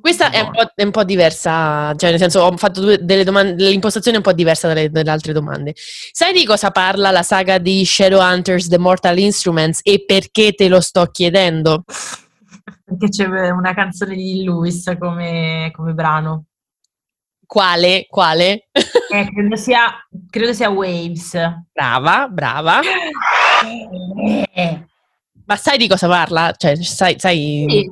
questa 0.00 0.30
è 0.30 0.40
un, 0.40 0.50
po', 0.50 0.70
è 0.74 0.82
un 0.82 0.90
po' 0.90 1.04
diversa, 1.04 1.94
cioè 1.96 2.10
nel 2.10 2.18
senso 2.18 2.40
ho 2.40 2.56
fatto 2.56 2.80
due, 2.80 2.98
delle 3.00 3.24
domande, 3.24 3.68
l'impostazione 3.68 4.16
è 4.16 4.20
un 4.20 4.26
po' 4.26 4.34
diversa 4.34 4.68
dalle, 4.68 4.90
dalle 4.90 5.10
altre 5.10 5.32
domande. 5.32 5.72
Sai 5.74 6.32
di 6.32 6.44
cosa 6.44 6.70
parla 6.70 7.10
la 7.10 7.22
saga 7.22 7.58
di 7.58 7.84
Shadowhunters 7.84 8.68
The 8.68 8.78
Mortal 8.78 9.18
Instruments 9.18 9.80
e 9.82 10.04
perché 10.04 10.52
te 10.52 10.68
lo 10.68 10.80
sto 10.80 11.06
chiedendo? 11.06 11.84
Perché 12.84 13.08
c'è 13.08 13.50
una 13.50 13.74
canzone 13.74 14.14
di 14.14 14.42
Lewis 14.42 14.94
come, 14.98 15.70
come 15.74 15.92
brano. 15.92 16.44
Quale? 17.46 18.06
Quale? 18.08 18.68
Eh, 19.10 19.30
credo, 19.32 19.56
sia, 19.56 20.06
credo 20.28 20.52
sia 20.52 20.68
Waves. 20.68 21.32
brava, 21.72 22.28
brava. 22.28 22.80
Eh, 24.52 24.86
Ma 25.46 25.56
sai 25.56 25.78
di 25.78 25.88
cosa 25.88 26.08
parla? 26.08 26.52
Cioè, 26.54 26.76
sai, 26.76 27.18
sai... 27.18 27.64
Sì, 27.66 27.90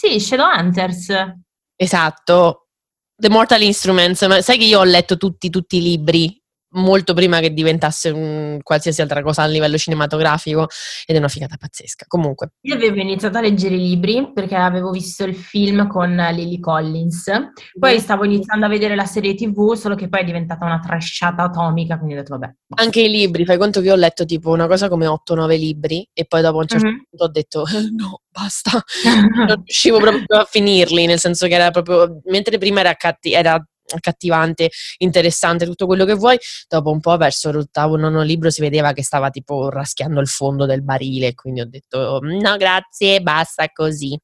sì, 0.00 0.18
Shadowhunters. 0.18 1.34
Esatto. 1.76 2.68
The 3.14 3.28
Mortal 3.28 3.60
Instruments, 3.60 4.22
ma 4.22 4.40
sai 4.40 4.56
che 4.56 4.64
io 4.64 4.78
ho 4.78 4.84
letto 4.84 5.18
tutti, 5.18 5.50
tutti 5.50 5.76
i 5.76 5.82
libri 5.82 6.39
molto 6.72 7.14
prima 7.14 7.40
che 7.40 7.52
diventasse 7.52 8.10
un 8.10 8.58
qualsiasi 8.62 9.00
altra 9.02 9.22
cosa 9.22 9.42
a 9.42 9.46
livello 9.46 9.76
cinematografico 9.76 10.68
ed 11.04 11.16
è 11.16 11.18
una 11.18 11.28
figata 11.28 11.56
pazzesca. 11.58 12.04
Comunque, 12.06 12.52
Io 12.62 12.74
avevo 12.74 13.00
iniziato 13.00 13.38
a 13.38 13.40
leggere 13.40 13.74
i 13.74 13.78
libri 13.78 14.30
perché 14.32 14.54
avevo 14.54 14.90
visto 14.90 15.24
il 15.24 15.34
film 15.34 15.86
con 15.88 16.14
Lily 16.14 16.60
Collins, 16.60 17.30
poi 17.78 17.98
stavo 17.98 18.24
iniziando 18.24 18.66
a 18.66 18.68
vedere 18.68 18.94
la 18.94 19.06
serie 19.06 19.34
TV, 19.34 19.74
solo 19.74 19.94
che 19.96 20.08
poi 20.08 20.20
è 20.20 20.24
diventata 20.24 20.64
una 20.64 20.78
trasciata 20.78 21.42
atomica, 21.44 21.96
quindi 21.96 22.14
ho 22.14 22.18
detto 22.18 22.36
vabbè. 22.38 22.52
basta. 22.66 22.84
anche 22.84 23.00
i 23.02 23.10
libri, 23.10 23.44
fai 23.44 23.58
conto 23.58 23.80
che 23.80 23.90
ho 23.90 23.96
letto 23.96 24.24
tipo 24.24 24.50
una 24.50 24.66
cosa 24.68 24.88
come 24.88 25.06
8-9 25.06 25.56
libri 25.56 26.08
e 26.12 26.24
poi 26.24 26.40
dopo 26.42 26.58
un 26.58 26.66
certo 26.66 26.86
Mhm. 26.86 27.02
punto 27.10 27.24
ho 27.24 27.28
detto 27.28 27.64
"Eh, 27.66 27.70
no, 27.96 28.20
basta. 28.30 28.82
non 29.54 29.62
riuscivo 29.64 29.98
proprio 29.98 30.38
a 30.38 30.44
finirli, 30.48 31.06
nel 31.06 31.18
senso 31.18 31.46
che 31.48 31.54
era 31.54 31.70
proprio, 31.70 32.20
mentre 32.26 32.58
prima 32.58 32.80
era, 32.80 32.90
accatti- 32.90 33.32
era 33.32 33.60
accattivante, 33.94 34.70
interessante, 34.98 35.64
tutto 35.64 35.86
quello 35.86 36.04
che 36.04 36.14
vuoi, 36.14 36.38
dopo 36.68 36.90
un 36.90 37.00
po' 37.00 37.16
verso 37.16 37.50
l'ottavo, 37.50 37.96
nono 37.96 38.22
libro 38.22 38.50
si 38.50 38.60
vedeva 38.60 38.92
che 38.92 39.02
stava 39.02 39.30
tipo 39.30 39.68
raschiando 39.68 40.20
il 40.20 40.28
fondo 40.28 40.66
del 40.66 40.82
barile, 40.82 41.34
quindi 41.34 41.60
ho 41.60 41.66
detto 41.66 42.18
no 42.20 42.56
grazie, 42.56 43.20
basta 43.20 43.68
così. 43.72 44.18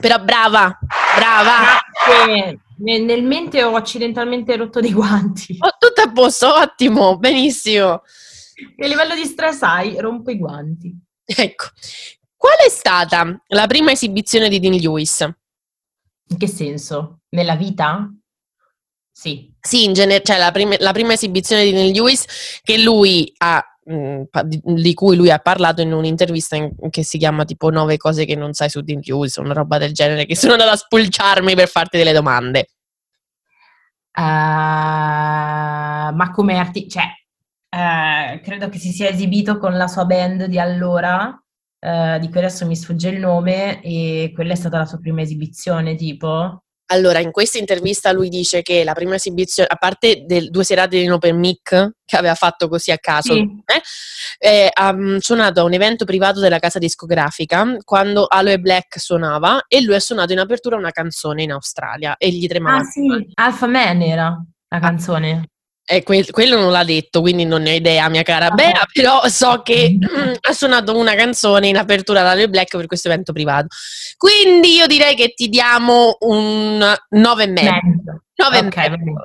Però 0.00 0.18
brava, 0.22 0.78
brava, 1.16 1.80
Grazie. 2.06 2.60
Nel, 2.78 3.02
nel 3.02 3.22
mente 3.22 3.62
ho 3.62 3.74
accidentalmente 3.74 4.56
rotto 4.56 4.80
dei 4.80 4.92
guanti. 4.92 5.56
oh, 5.58 5.76
tutto 5.78 6.00
a 6.00 6.10
posto, 6.10 6.52
ottimo, 6.54 7.18
benissimo. 7.18 8.02
E 8.76 8.84
a 8.84 8.88
livello 8.88 9.14
di 9.14 9.24
stress 9.24 9.62
hai, 9.62 9.98
rompo 9.98 10.30
i 10.30 10.38
guanti. 10.38 10.94
Ecco, 11.24 11.66
qual 12.36 12.56
è 12.64 12.68
stata 12.70 13.42
la 13.48 13.66
prima 13.66 13.90
esibizione 13.90 14.48
di 14.48 14.58
Dean 14.58 14.74
Lewis? 14.74 15.20
In 15.20 16.38
che 16.38 16.48
senso? 16.48 17.20
Nella 17.30 17.56
vita? 17.56 18.10
Sì. 19.12 19.52
Sì, 19.60 19.84
in 19.84 19.92
genere, 19.92 20.22
cioè 20.22 20.38
la, 20.38 20.50
prima- 20.50 20.76
la 20.78 20.92
prima 20.92 21.12
esibizione 21.12 21.64
di 21.64 21.72
Neil 21.72 21.92
Lewis 21.92 22.60
che 22.62 22.78
lui 22.78 23.30
ha, 23.38 23.62
pa- 24.30 24.44
di, 24.44 24.94
cui 24.94 25.16
lui 25.16 25.30
ha 25.30 25.38
parlato 25.38 25.82
in 25.82 25.92
un'intervista 25.92 26.56
in- 26.56 26.74
che 26.90 27.02
si 27.02 27.18
chiama 27.18 27.44
tipo 27.44 27.70
Nove 27.70 27.96
cose 27.98 28.24
che 28.24 28.36
non 28.36 28.52
sai 28.54 28.70
su 28.70 28.80
Dean 28.80 29.00
Lewis, 29.02 29.36
una 29.36 29.52
roba 29.52 29.78
del 29.78 29.92
genere, 29.92 30.24
che 30.26 30.36
sono 30.36 30.52
andata 30.52 30.72
a 30.72 30.76
spulciarmi 30.76 31.54
per 31.54 31.68
farti 31.68 31.98
delle 31.98 32.12
domande. 32.12 32.68
Eh, 34.12 34.22
ma 36.12 36.30
come 36.32 36.56
artista, 36.58 37.00
cioè, 37.00 37.08
eh, 38.34 38.40
credo 38.40 38.68
che 38.68 38.78
si 38.78 38.90
sia 38.92 39.08
esibito 39.08 39.58
con 39.58 39.76
la 39.76 39.86
sua 39.86 40.04
band 40.04 40.44
di 40.46 40.58
allora, 40.58 41.38
eh, 41.78 42.18
di 42.20 42.28
cui 42.28 42.38
adesso 42.38 42.66
mi 42.66 42.76
sfugge 42.76 43.08
il 43.10 43.18
nome, 43.20 43.82
e 43.82 44.32
quella 44.34 44.52
è 44.52 44.56
stata 44.56 44.78
la 44.78 44.86
sua 44.86 44.98
prima 44.98 45.20
esibizione, 45.22 45.94
tipo. 45.94 46.64
Allora, 46.92 47.20
in 47.20 47.30
questa 47.30 47.58
intervista 47.58 48.12
lui 48.12 48.28
dice 48.28 48.62
che 48.62 48.82
la 48.82 48.94
prima 48.94 49.14
esibizione, 49.14 49.68
a 49.70 49.76
parte 49.76 50.24
del, 50.26 50.50
due 50.50 50.64
serate 50.64 50.96
in 50.96 51.12
open 51.12 51.38
mic 51.38 51.90
che 52.04 52.16
aveva 52.16 52.34
fatto 52.34 52.68
così 52.68 52.90
a 52.90 52.98
caso, 52.98 53.32
Sì. 53.32 53.40
eh, 53.64 53.82
eh, 54.38 54.70
ha 54.72 54.92
mm, 54.92 55.18
suonato 55.18 55.60
a 55.60 55.64
un 55.64 55.72
evento 55.72 56.04
privato 56.04 56.40
della 56.40 56.58
casa 56.58 56.78
discografica 56.80 57.76
quando 57.84 58.26
Aloe 58.26 58.58
Black 58.58 58.98
suonava 58.98 59.64
e 59.68 59.80
lui 59.82 59.94
ha 59.94 60.00
suonato 60.00 60.32
in 60.32 60.40
apertura 60.40 60.76
una 60.76 60.90
canzone 60.90 61.44
in 61.44 61.52
Australia 61.52 62.16
e 62.16 62.30
gli 62.30 62.46
tremava 62.48 62.78
Ah 62.78 62.84
sì, 62.84 63.30
Alpha 63.34 63.66
Man 63.68 64.02
era 64.02 64.44
la 64.68 64.78
canzone. 64.80 65.49
Eh, 65.92 66.04
que- 66.04 66.30
quello 66.30 66.56
non 66.56 66.70
l'ha 66.70 66.84
detto, 66.84 67.20
quindi 67.20 67.44
non 67.44 67.62
ne 67.62 67.72
ho 67.72 67.74
idea, 67.74 68.08
mia 68.08 68.22
cara 68.22 68.46
Ah. 68.46 68.54
Bea, 68.54 68.86
però 68.92 69.26
so 69.26 69.60
che 69.62 69.98
mm, 69.98 70.34
ha 70.48 70.52
suonato 70.52 70.96
una 70.96 71.16
canzone 71.16 71.66
in 71.66 71.76
apertura 71.76 72.22
da 72.22 72.46
Black 72.46 72.76
per 72.76 72.86
questo 72.86 73.08
evento 73.08 73.32
privato. 73.32 73.66
Quindi 74.16 74.74
io 74.74 74.86
direi 74.86 75.16
che 75.16 75.32
ti 75.34 75.48
diamo 75.48 76.16
un 76.20 76.78
9 77.08 77.42
e 77.42 77.46
mezzo. 77.48 77.70
Mezzo. 77.70 78.22
9 78.36 78.58
e 78.58 78.62
mezzo. 78.62 79.20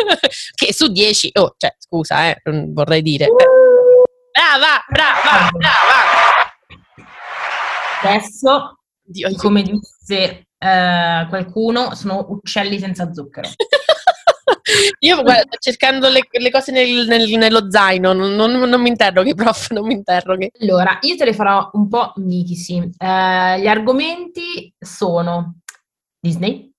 che 0.56 0.72
su 0.72 0.90
10, 0.90 1.32
oh, 1.34 1.54
cioè, 1.58 1.74
scusa, 1.78 2.30
eh, 2.30 2.40
vorrei 2.68 3.02
dire. 3.02 3.26
Brava, 4.32 4.82
brava, 4.88 5.50
brava. 5.50 6.54
Adesso, 8.02 8.78
Dio, 9.02 9.28
io- 9.28 9.36
come 9.36 9.62
disse 9.62 10.46
eh, 10.58 11.26
qualcuno, 11.28 11.94
sono 11.94 12.24
uccelli 12.30 12.78
senza 12.78 13.12
zucchero. 13.12 13.50
Io 15.00 15.22
guarda, 15.22 15.42
sto 15.46 15.58
cercando 15.60 16.08
le, 16.08 16.20
le 16.30 16.50
cose 16.50 16.72
nel- 16.72 17.06
nel- 17.06 17.28
nello 17.38 17.70
zaino, 17.70 18.12
non, 18.12 18.34
non- 18.34 18.52
non 18.68 18.80
mi 18.80 18.88
interroghi, 18.88 19.34
prof, 19.36 19.70
non 19.70 19.86
mi 19.86 19.94
interroghi. 19.94 20.50
Allora, 20.60 20.98
io 21.02 21.16
te 21.16 21.24
le 21.24 21.32
farò 21.34 21.70
un 21.74 21.88
po' 21.88 22.12
mitici. 22.16 22.76
Eh, 22.76 23.60
gli 23.60 23.66
argomenti 23.66 24.74
sono 24.78 25.60
Disney, 26.18 26.72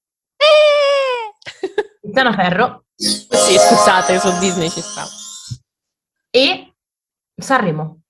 Tiziano 2.02 2.34
Ferro 2.34 2.86
sì, 2.96 3.58
scusate, 3.58 4.20
su 4.20 4.38
Disney 4.40 4.70
ci 4.70 4.82
sta. 4.82 5.06
e 6.32 6.74
Sanremo. 7.36 8.02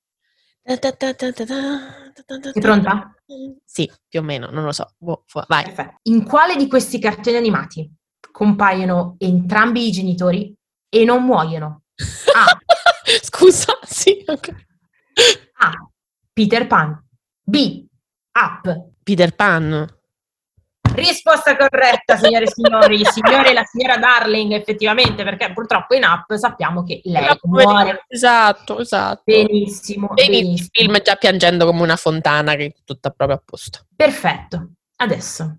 Sei 0.64 2.62
pronta? 2.62 3.14
Sì, 3.66 3.92
più 4.08 4.20
o 4.20 4.24
meno, 4.24 4.50
non 4.50 4.64
lo 4.64 4.72
so. 4.72 4.94
Boh, 4.98 5.24
vai. 5.48 5.64
Perfetto. 5.64 6.00
In 6.04 6.24
quale 6.26 6.56
di 6.56 6.68
questi 6.68 7.00
cartoni 7.00 7.36
animati 7.38 7.90
compaiono 8.38 9.16
entrambi 9.18 9.88
i 9.88 9.92
genitori 9.92 10.54
e 10.88 11.04
non 11.04 11.24
muoiono? 11.24 11.86
A. 12.36 12.46
Scusa, 13.24 13.80
sì, 13.82 14.24
ok. 14.28 14.50
A. 15.58 15.72
Peter 16.34 16.68
Pan. 16.68 17.04
B. 17.42 17.84
Up. 18.40 18.90
Peter 19.02 19.34
Pan. 19.34 19.92
Risposta 20.94 21.58
corretta, 21.58 22.16
signore 22.16 22.46
e 22.46 22.52
signori. 22.52 23.04
Signore 23.06 23.50
e 23.50 23.54
la 23.54 23.64
signora 23.64 23.98
Darling, 23.98 24.52
effettivamente, 24.52 25.24
perché 25.24 25.52
purtroppo 25.52 25.96
in 25.96 26.04
Up 26.04 26.36
sappiamo 26.36 26.84
che 26.84 27.02
lei 27.06 27.36
muore 27.42 28.06
Esatto, 28.08 28.78
esatto. 28.78 29.24
benissimo. 29.26 30.12
Inizia 30.14 30.52
il 30.52 30.70
film 30.72 31.02
già 31.02 31.16
piangendo 31.16 31.66
come 31.66 31.82
una 31.82 31.96
fontana 31.96 32.54
che 32.54 32.66
è 32.66 32.74
tutta 32.86 33.10
proprio 33.10 33.38
a 33.38 33.42
posto. 33.44 33.88
Perfetto. 33.96 34.74
Adesso 34.98 35.58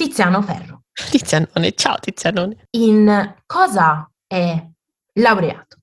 Tiziano 0.00 0.40
Ferro. 0.40 0.84
Tizianone, 1.10 1.72
ciao 1.74 1.98
Tizianone. 1.98 2.68
In 2.70 3.34
cosa 3.44 4.10
è 4.26 4.66
laureato? 5.12 5.76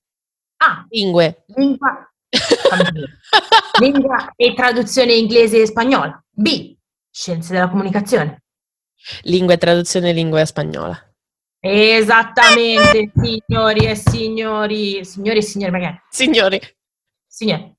A. 0.56 0.84
Lingue. 0.88 1.44
Lingua, 1.54 2.12
lingua 3.78 4.32
e 4.34 4.54
traduzione 4.54 5.14
inglese 5.14 5.62
e 5.62 5.66
spagnola. 5.66 6.20
B. 6.32 6.76
Scienze 7.08 7.52
della 7.52 7.68
comunicazione. 7.68 8.42
Lingua 9.22 9.54
e 9.54 9.58
traduzione 9.58 10.12
lingua 10.12 10.44
spagnola. 10.44 11.00
Esattamente, 11.60 13.12
signori 13.14 13.86
e 13.86 13.94
signori, 13.94 15.04
signori 15.04 15.38
e 15.38 15.42
signori, 15.42 15.70
magari. 15.70 16.02
Signori. 16.10 16.60
Signori. 17.24 17.72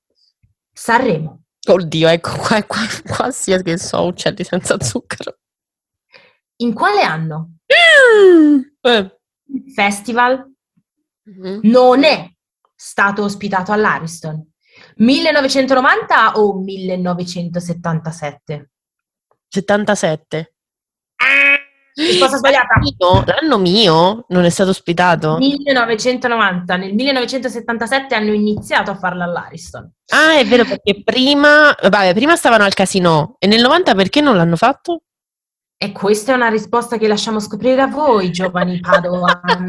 Sanremo. 0.72 1.42
Oddio, 1.68 2.08
ecco 2.08 2.38
qua, 2.38 2.64
qua, 2.64 2.80
qua 3.06 3.30
sia 3.30 3.62
che 3.62 3.78
so, 3.78 4.06
uccelli 4.06 4.46
senza 4.46 4.82
zucchero. 4.82 5.39
In 6.62 6.74
quale 6.74 7.02
anno? 7.02 7.54
Eh. 7.66 9.16
Il 9.52 9.72
festival 9.74 10.46
Mhm. 11.24 11.60
non 11.64 12.04
è 12.04 12.30
stato 12.76 13.24
ospitato 13.24 13.72
all'Ariston. 13.72 14.46
1990 14.96 16.34
o 16.36 16.54
1977? 16.60 18.70
77. 19.48 20.54
Risposta 21.96 22.38
sbagliata. 22.38 22.76
L'anno- 22.80 23.24
L'anno 23.26 23.58
mio 23.58 24.26
non 24.30 24.46
è 24.46 24.50
stato 24.50 24.70
ospitato? 24.70 25.36
1990. 25.38 26.78
Nel 26.78 26.94
1977 26.94 28.16
hanno 28.16 28.32
iniziato 28.32 28.92
a 28.92 28.96
farlo 28.98 29.24
all'Ariston. 29.24 29.92
Ah, 30.14 30.38
è 30.40 30.46
vero, 30.46 30.64
perché 30.66 31.02
prima, 31.04 31.76
vabbè, 31.82 32.14
prima 32.14 32.36
stavano 32.38 32.64
al 32.64 32.74
casino 32.74 33.36
e 33.40 33.48
nel 33.48 33.62
90 33.62 33.96
perché 33.96 34.22
non 34.22 34.38
l'hanno 34.38 34.56
fatto? 34.56 35.02
E 35.82 35.94
questa 35.94 36.34
è 36.34 36.36
una 36.36 36.50
risposta 36.50 36.98
che 36.98 37.08
lasciamo 37.08 37.40
scoprire 37.40 37.82
a 37.82 37.88
voi, 37.88 38.32
giovani 38.32 38.82
Padawan. 38.82 39.66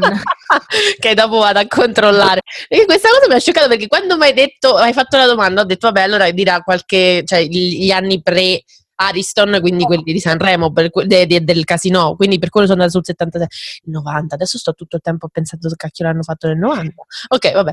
che 0.99 1.13
dopo 1.13 1.37
vado 1.37 1.59
a 1.59 1.65
controllare. 1.67 2.41
E 2.67 2.83
questa 2.83 3.07
cosa 3.07 3.29
mi 3.29 3.35
ha 3.35 3.39
scioccato 3.39 3.69
perché 3.69 3.87
quando 3.87 4.17
mi 4.17 4.25
hai 4.25 4.33
detto, 4.33 4.75
hai 4.75 4.91
fatto 4.91 5.15
la 5.15 5.25
domanda, 5.25 5.61
ho 5.61 5.63
detto 5.63 5.87
vabbè, 5.87 6.01
allora 6.01 6.29
dirà 6.31 6.59
qualche, 6.63 7.23
cioè 7.25 7.43
gli 7.43 7.89
anni 7.91 8.21
pre 8.21 8.61
Ariston, 8.95 9.59
quindi 9.61 9.85
quelli 9.85 10.03
di 10.03 10.19
Sanremo, 10.19 10.73
que- 10.73 11.07
de- 11.07 11.25
de- 11.27 11.45
del 11.45 11.63
casino, 11.63 12.13
quindi 12.17 12.39
per 12.39 12.49
quello 12.49 12.67
sono 12.67 12.81
andata 12.81 12.97
sul 12.99 13.05
77, 13.05 13.55
il 13.85 13.91
90, 13.91 14.35
adesso 14.35 14.57
sto 14.57 14.73
tutto 14.73 14.97
il 14.97 15.01
tempo 15.01 15.29
pensando 15.29 15.69
che 15.69 15.75
cacchio 15.77 16.03
l'hanno 16.05 16.23
fatto 16.23 16.47
nel 16.47 16.57
90. 16.57 16.93
Ok, 17.29 17.53
vabbè, 17.53 17.71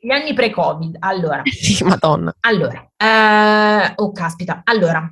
Gli 0.00 0.10
anni 0.10 0.34
pre- 0.34 0.34
pre-Covid. 0.34 0.96
Allora, 0.98 1.42
sì, 1.46 1.84
madonna. 1.84 2.34
allora, 2.40 2.90
eh, 2.96 3.92
oh 3.94 4.10
caspita, 4.10 4.62
allora, 4.64 5.08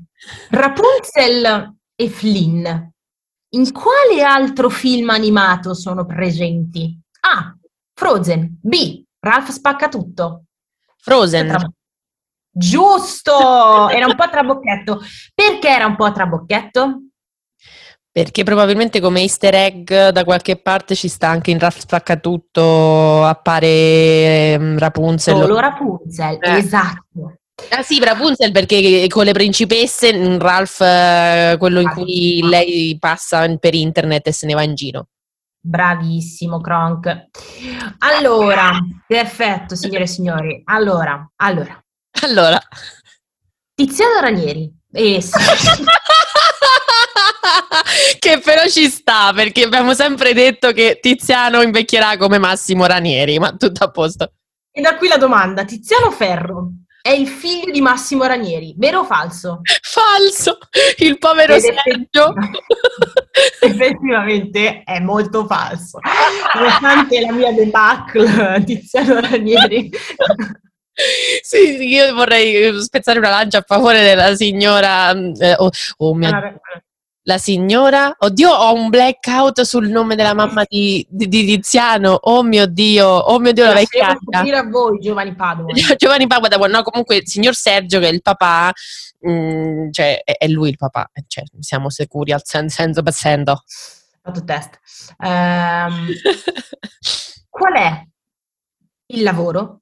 Rapunzel 0.50 1.75
e 1.96 2.08
Flynn, 2.08 2.64
in 3.54 3.72
quale 3.72 4.22
altro 4.22 4.68
film 4.68 5.10
animato 5.10 5.74
sono 5.74 6.04
presenti? 6.04 6.96
A. 7.20 7.56
Frozen. 7.94 8.58
B. 8.62 9.02
Ralph 9.18 9.50
Spaccatutto. 9.50 10.44
Frozen, 10.98 11.48
Tra- 11.48 11.70
Giusto! 12.50 13.88
Era 13.88 14.06
un 14.06 14.14
po' 14.14 14.22
a 14.24 14.28
trabocchetto. 14.28 15.00
Perché 15.34 15.68
era 15.68 15.86
un 15.86 15.96
po' 15.96 16.04
a 16.04 16.12
trabocchetto? 16.12 17.00
perché 18.16 18.44
probabilmente 18.44 18.98
come 18.98 19.20
easter 19.20 19.54
egg 19.54 19.92
da 20.08 20.24
qualche 20.24 20.56
parte 20.56 20.94
ci 20.94 21.06
sta 21.06 21.28
anche 21.28 21.50
in 21.50 21.58
Ralph 21.58 21.76
Spaccatutto, 21.80 23.22
appare 23.24 23.66
ehm, 24.54 24.78
Rapunzel. 24.78 25.36
Solo 25.38 25.58
Rapunzel, 25.60 26.38
Eh. 26.40 26.56
esatto. 26.56 27.34
Ah 27.70 27.82
sì, 27.82 27.98
Rapunzel 27.98 28.52
perché 28.52 29.06
con 29.08 29.25
le 29.25 29.32
principesse, 29.32 30.12
mm, 30.12 30.38
Ralph, 30.38 30.80
eh, 30.82 31.56
quello 31.58 31.80
in 31.80 31.88
cui 31.88 32.40
lei 32.42 32.98
passa 32.98 33.48
per 33.56 33.75
internet 33.75 34.26
e 34.26 34.32
se 34.32 34.46
ne 34.46 34.54
va 34.54 34.62
in 34.62 34.75
giro. 34.75 35.08
Bravissimo, 35.58 36.60
Kronk. 36.60 37.28
Allora, 37.98 38.78
perfetto, 39.06 39.75
signore 39.75 40.04
e 40.04 40.06
signori. 40.06 40.62
Allora, 40.66 41.28
allora, 41.36 41.83
Allora, 42.22 42.61
Tiziano 43.74 44.20
Ranieri. 44.20 44.70
Eh, 44.92 45.20
sì. 45.20 45.33
che 48.18 48.40
però 48.40 48.66
ci 48.66 48.88
sta 48.88 49.33
perché 49.35 49.64
abbiamo 49.64 49.94
sempre 49.94 50.33
detto 50.35 50.72
che 50.72 50.98
Tiziano 51.00 51.62
invecchierà 51.62 52.16
come 52.16 52.38
Massimo 52.38 52.87
Ranieri, 52.87 53.38
ma 53.38 53.52
tutto 53.52 53.83
a 53.83 53.90
posto. 53.90 54.33
E 54.70 54.81
da 54.81 54.96
qui 54.96 55.09
la 55.09 55.18
domanda: 55.18 55.64
Tiziano 55.64 56.11
Ferro 56.11 56.70
è 57.07 57.12
il 57.12 57.29
figlio 57.29 57.71
di 57.71 57.81
Massimo 57.81 58.25
Ranieri, 58.25 58.75
vero 58.77 59.01
o 59.01 59.05
falso? 59.05 59.61
Falso, 59.81 60.59
il 60.99 61.19
povero 61.19 61.55
Ed 61.55 61.61
Sergio. 61.61 62.35
Effettivamente 63.62 64.83
è 64.83 64.99
molto 64.99 65.47
falso. 65.47 66.01
Nonostante 66.55 67.21
la 67.21 67.31
mia 67.31 67.53
debacle, 67.53 68.64
Tiziano 68.66 69.21
Ranieri. 69.21 69.88
Sì, 71.42 71.87
io 71.87 72.12
vorrei 72.12 72.83
spezzare 72.83 73.21
una 73.21 73.29
lancia 73.29 73.59
a 73.59 73.64
favore 73.64 74.03
della 74.03 74.35
signora. 74.35 75.12
eh, 75.12 75.55
oh, 75.59 75.71
oh 75.99 76.14
mio- 76.14 76.61
la 77.26 77.38
signora. 77.38 78.14
Oddio, 78.18 78.50
ho 78.50 78.72
un 78.72 78.88
blackout 78.88 79.62
sul 79.62 79.88
nome 79.88 80.14
della 80.14 80.34
mamma 80.34 80.64
di, 80.66 81.04
di- 81.08 81.28
di 81.28 81.44
Tiziano. 81.44 82.12
Oh 82.12 82.42
mio 82.42 82.66
Dio, 82.66 83.06
oh 83.08 83.38
mio 83.40 83.52
Dio, 83.52 83.64
la 83.64 83.72
Lasceremo 83.74 84.12
vecchiaia. 84.12 84.20
scoprire 84.22 84.56
a 84.56 84.68
voi, 84.68 84.98
giovani 85.00 85.34
Padova. 85.34 85.72
Giovanni 85.96 86.26
Padova, 86.26 86.66
no, 86.68 86.82
comunque 86.82 87.16
il 87.16 87.28
signor 87.28 87.54
Sergio, 87.54 87.98
che 87.98 88.08
è 88.08 88.12
il 88.12 88.22
papà, 88.22 88.72
mm, 89.28 89.90
cioè 89.90 90.22
è, 90.22 90.36
è 90.38 90.46
lui 90.46 90.68
il 90.70 90.76
papà, 90.76 91.10
eh, 91.12 91.24
cioè, 91.26 91.44
siamo 91.58 91.90
sicuri 91.90 92.32
al 92.32 92.42
sen- 92.44 92.68
senso 92.68 93.02
passendo. 93.02 93.62
Fatto 94.22 94.44
test. 94.44 94.78
Ehm, 95.18 96.06
qual 97.50 97.74
è 97.74 98.02
il 99.06 99.22
lavoro 99.22 99.80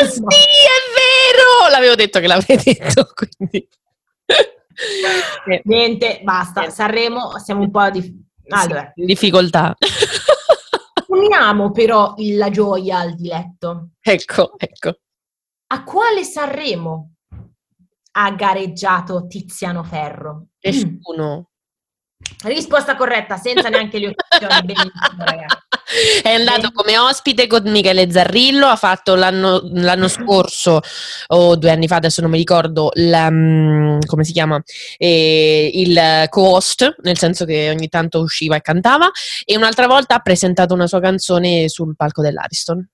ah 0.00 0.06
sì, 0.06 0.20
è 0.20 0.78
vero! 0.94 1.70
L'avevo 1.70 1.94
detto 1.94 2.18
che 2.20 2.26
l'avrei 2.26 2.56
detto, 2.56 3.12
quindi. 3.14 3.68
Niente, 5.64 6.20
basta. 6.22 6.70
Sanremo, 6.70 7.38
siamo 7.38 7.62
un 7.62 7.70
po' 7.70 7.90
di... 7.90 8.26
Allora, 8.50 8.90
sì, 8.94 9.00
in 9.00 9.06
difficoltà. 9.06 9.76
Uniamo 11.18 11.70
però 11.70 12.14
la 12.16 12.50
gioia 12.50 12.98
al 12.98 13.14
diletto. 13.14 13.90
ecco, 14.00 14.58
ecco. 14.58 14.98
A 15.70 15.84
quale 15.84 16.24
Sanremo 16.24 17.14
ha 18.12 18.30
gareggiato 18.32 19.26
Tiziano 19.26 19.82
Ferro? 19.82 20.48
Nessuno. 20.60 21.50
Risposta 22.44 22.96
corretta, 22.96 23.36
senza 23.36 23.68
neanche 23.68 23.98
le 23.98 24.08
opzioni. 24.08 24.62
Benissimo, 24.64 24.90
ragazzi. 25.24 25.56
È 26.22 26.30
andato 26.30 26.70
come 26.72 26.98
ospite 26.98 27.46
con 27.46 27.62
Michele 27.64 28.10
Zarrillo, 28.10 28.66
ha 28.66 28.76
fatto 28.76 29.14
l'anno, 29.14 29.60
l'anno 29.72 30.06
scorso 30.06 30.80
o 31.28 31.56
due 31.56 31.70
anni 31.70 31.88
fa, 31.88 31.96
adesso 31.96 32.20
non 32.20 32.30
mi 32.30 32.36
ricordo, 32.36 32.90
la, 32.94 33.30
mm, 33.30 34.00
come 34.06 34.24
si 34.24 34.32
chiama, 34.32 34.62
eh, 34.98 35.70
il 35.72 36.26
co-host, 36.28 36.96
nel 37.02 37.16
senso 37.16 37.44
che 37.44 37.70
ogni 37.70 37.88
tanto 37.88 38.20
usciva 38.20 38.56
e 38.56 38.60
cantava, 38.60 39.10
e 39.44 39.56
un'altra 39.56 39.86
volta 39.86 40.16
ha 40.16 40.20
presentato 40.20 40.74
una 40.74 40.86
sua 40.86 41.00
canzone 41.00 41.68
sul 41.68 41.96
palco 41.96 42.20
dell'Ariston. 42.20 42.86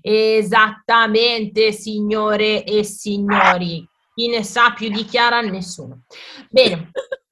Esattamente, 0.00 1.72
signore 1.72 2.64
e 2.64 2.84
signori. 2.84 3.84
Chi 4.14 4.28
ne 4.28 4.44
sa 4.44 4.72
più 4.72 4.88
di 4.88 5.04
Chiara? 5.04 5.40
Nessuno. 5.40 6.04
Bene, 6.48 6.90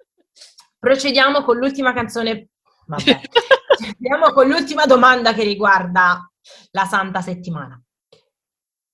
procediamo 0.84 1.42
con 1.42 1.56
l'ultima 1.56 1.92
canzone. 1.94 2.50
Vabbè. 2.86 3.20
Andiamo 3.98 4.32
con 4.32 4.46
l'ultima 4.46 4.84
domanda 4.84 5.32
che 5.32 5.42
riguarda 5.42 6.30
la 6.70 6.84
Santa 6.84 7.22
Settimana. 7.22 7.82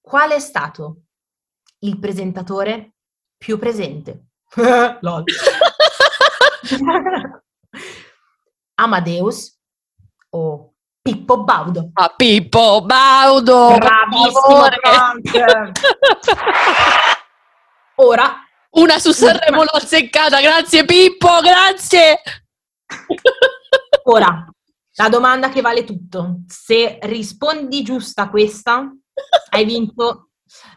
Qual 0.01 0.31
è 0.31 0.39
stato 0.39 1.03
il 1.81 1.99
presentatore 1.99 2.95
più 3.37 3.59
presente? 3.59 4.29
Lol. 5.01 5.25
Amadeus 8.75 9.59
o 10.31 10.75
Pippo 11.03 11.43
Baudo? 11.43 11.91
Ah, 11.95 12.15
Pippo 12.17 12.85
Baudo! 12.85 13.77
Bravissimo! 13.77 14.69
Ora 17.97 18.40
una 18.71 18.99
su 18.99 19.13
Sanremo 19.13 19.63
l'ho 19.65 19.71
azzeccata, 19.71 20.41
grazie 20.41 20.85
Pippo, 20.85 21.41
grazie! 21.41 22.21
Ora, 24.05 24.49
la 24.95 25.09
domanda 25.09 25.49
che 25.49 25.61
vale 25.61 25.85
tutto. 25.85 26.41
Se 26.47 26.99
rispondi 27.03 27.83
giusta 27.83 28.23
a 28.23 28.31
questa, 28.31 28.91
hai 29.51 29.65
vinto 29.65 30.31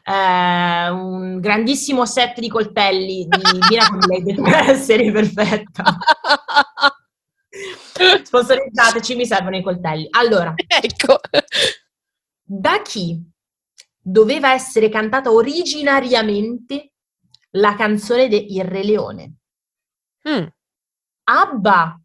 eh, 0.03 0.89
un 0.89 1.39
grandissimo 1.39 2.06
set 2.06 2.39
di 2.39 2.49
coltelli 2.49 3.27
di 3.27 3.41
Blade 4.06 4.36
per 4.36 4.69
essere 4.69 5.12
perfetta. 5.12 5.97
Sponsorizzateci, 8.23 9.15
mi 9.15 9.25
servono 9.25 9.58
i 9.58 9.63
coltelli. 9.63 10.08
Allora, 10.12 10.53
ecco. 10.56 11.19
Da 12.45 12.82
chi 12.82 13.21
doveva 13.99 14.53
essere 14.53 14.89
cantata 14.89 15.32
originariamente 15.32 16.92
la 17.56 17.76
canzone 17.76 18.28
di 18.28 18.56
Il 18.56 18.63
Re 18.63 18.84
Leone? 18.84 19.36
Mm. 20.28 20.48
Abba 21.26 22.00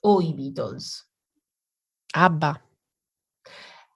o 0.00 0.20
i 0.20 0.34
Beatles? 0.34 1.06
Abba. 2.14 2.60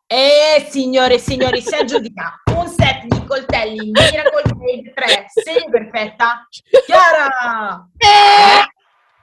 Eh, 0.06 0.68
signore 0.68 1.14
e 1.14 1.18
signori, 1.18 1.62
si 1.62 1.74
aggiudica 1.74 2.42
un 2.54 2.68
set 2.68 3.04
di 3.04 3.24
coltelli 3.24 3.90
Miracle 3.90 4.54
Blade 4.54 4.92
3, 4.92 5.24
serie 5.28 5.70
perfetta, 5.70 6.46
Chiara! 6.84 7.88
Eh! 7.96 8.71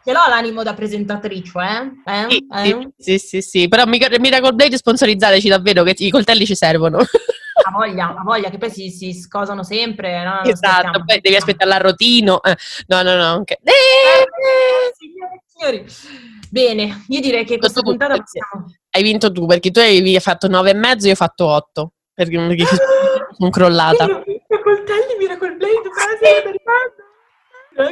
Ce 0.03 0.13
l'ho 0.13 0.27
l'animo 0.27 0.63
da 0.63 0.73
presentatrice, 0.73 1.59
eh? 1.59 2.11
eh? 2.11 2.27
Sì, 2.29 2.47
eh? 2.69 2.89
sì, 2.97 3.17
sì, 3.17 3.41
sì, 3.41 3.67
però 3.67 3.85
Miracle 3.85 4.53
Blade 4.53 4.77
sponsorizzateci 4.77 5.49
davvero 5.49 5.83
che 5.83 5.95
i 5.97 6.09
coltelli 6.09 6.45
ci 6.45 6.55
servono. 6.55 6.99
Ha 7.61 7.71
voglia, 7.71 8.15
ha 8.15 8.23
voglia, 8.23 8.49
che 8.49 8.57
poi 8.57 8.71
si, 8.71 8.89
si 8.89 9.13
scosano 9.13 9.63
sempre. 9.63 10.23
No? 10.23 10.43
Esatto, 10.43 11.03
poi 11.03 11.19
devi 11.19 11.35
aspettare 11.35 11.69
l'arrotino. 11.69 12.41
Eh, 12.41 12.55
no, 12.87 13.01
no, 13.01 13.15
no. 13.15 13.33
Okay. 13.41 13.57
Eh, 13.61 14.93
signori, 14.95 15.85
signori. 15.85 16.39
Bene, 16.49 17.03
io 17.09 17.19
direi 17.19 17.43
che 17.43 17.57
questa 17.57 17.81
puntata 17.81 18.15
possiamo... 18.17 18.73
Hai 18.89 19.03
vinto 19.03 19.29
tu, 19.31 19.45
perché 19.45 19.71
tu 19.71 19.79
hai 19.79 20.17
fatto 20.21 20.47
nove 20.47 20.71
e 20.71 20.73
mezzo, 20.73 21.07
io 21.07 21.13
ho 21.13 21.17
fatto 21.17 21.47
otto. 21.47 21.91
Perché, 22.13 22.37
perché 22.37 22.63
sono 23.37 23.49
crollata. 23.49 24.05
coltelli, 24.63 25.17
Miracle 25.19 25.55
Blade, 25.55 25.89
grazie, 25.89 26.59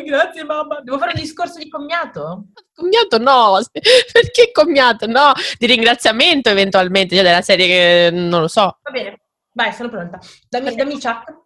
grazie 0.03 0.43
mamma. 0.43 0.81
Devo 0.81 0.97
fare 0.97 1.11
un 1.15 1.21
discorso 1.21 1.59
di 1.59 1.69
commiato? 1.69 2.47
Commiato 2.73 3.17
no, 3.17 3.59
perché 4.11 4.51
commiato? 4.51 5.07
No, 5.07 5.31
di 5.57 5.65
ringraziamento 5.65 6.49
eventualmente, 6.49 7.15
cioè 7.15 7.23
della 7.23 7.41
serie 7.41 7.67
che 7.67 8.09
non 8.11 8.41
lo 8.41 8.47
so. 8.47 8.79
Va 8.81 8.91
bene, 8.91 9.19
vai, 9.53 9.73
sono 9.73 9.89
pronta. 9.89 10.19
Dammi, 10.49 10.75
dammi 10.75 10.99
Chuck. 10.99 11.45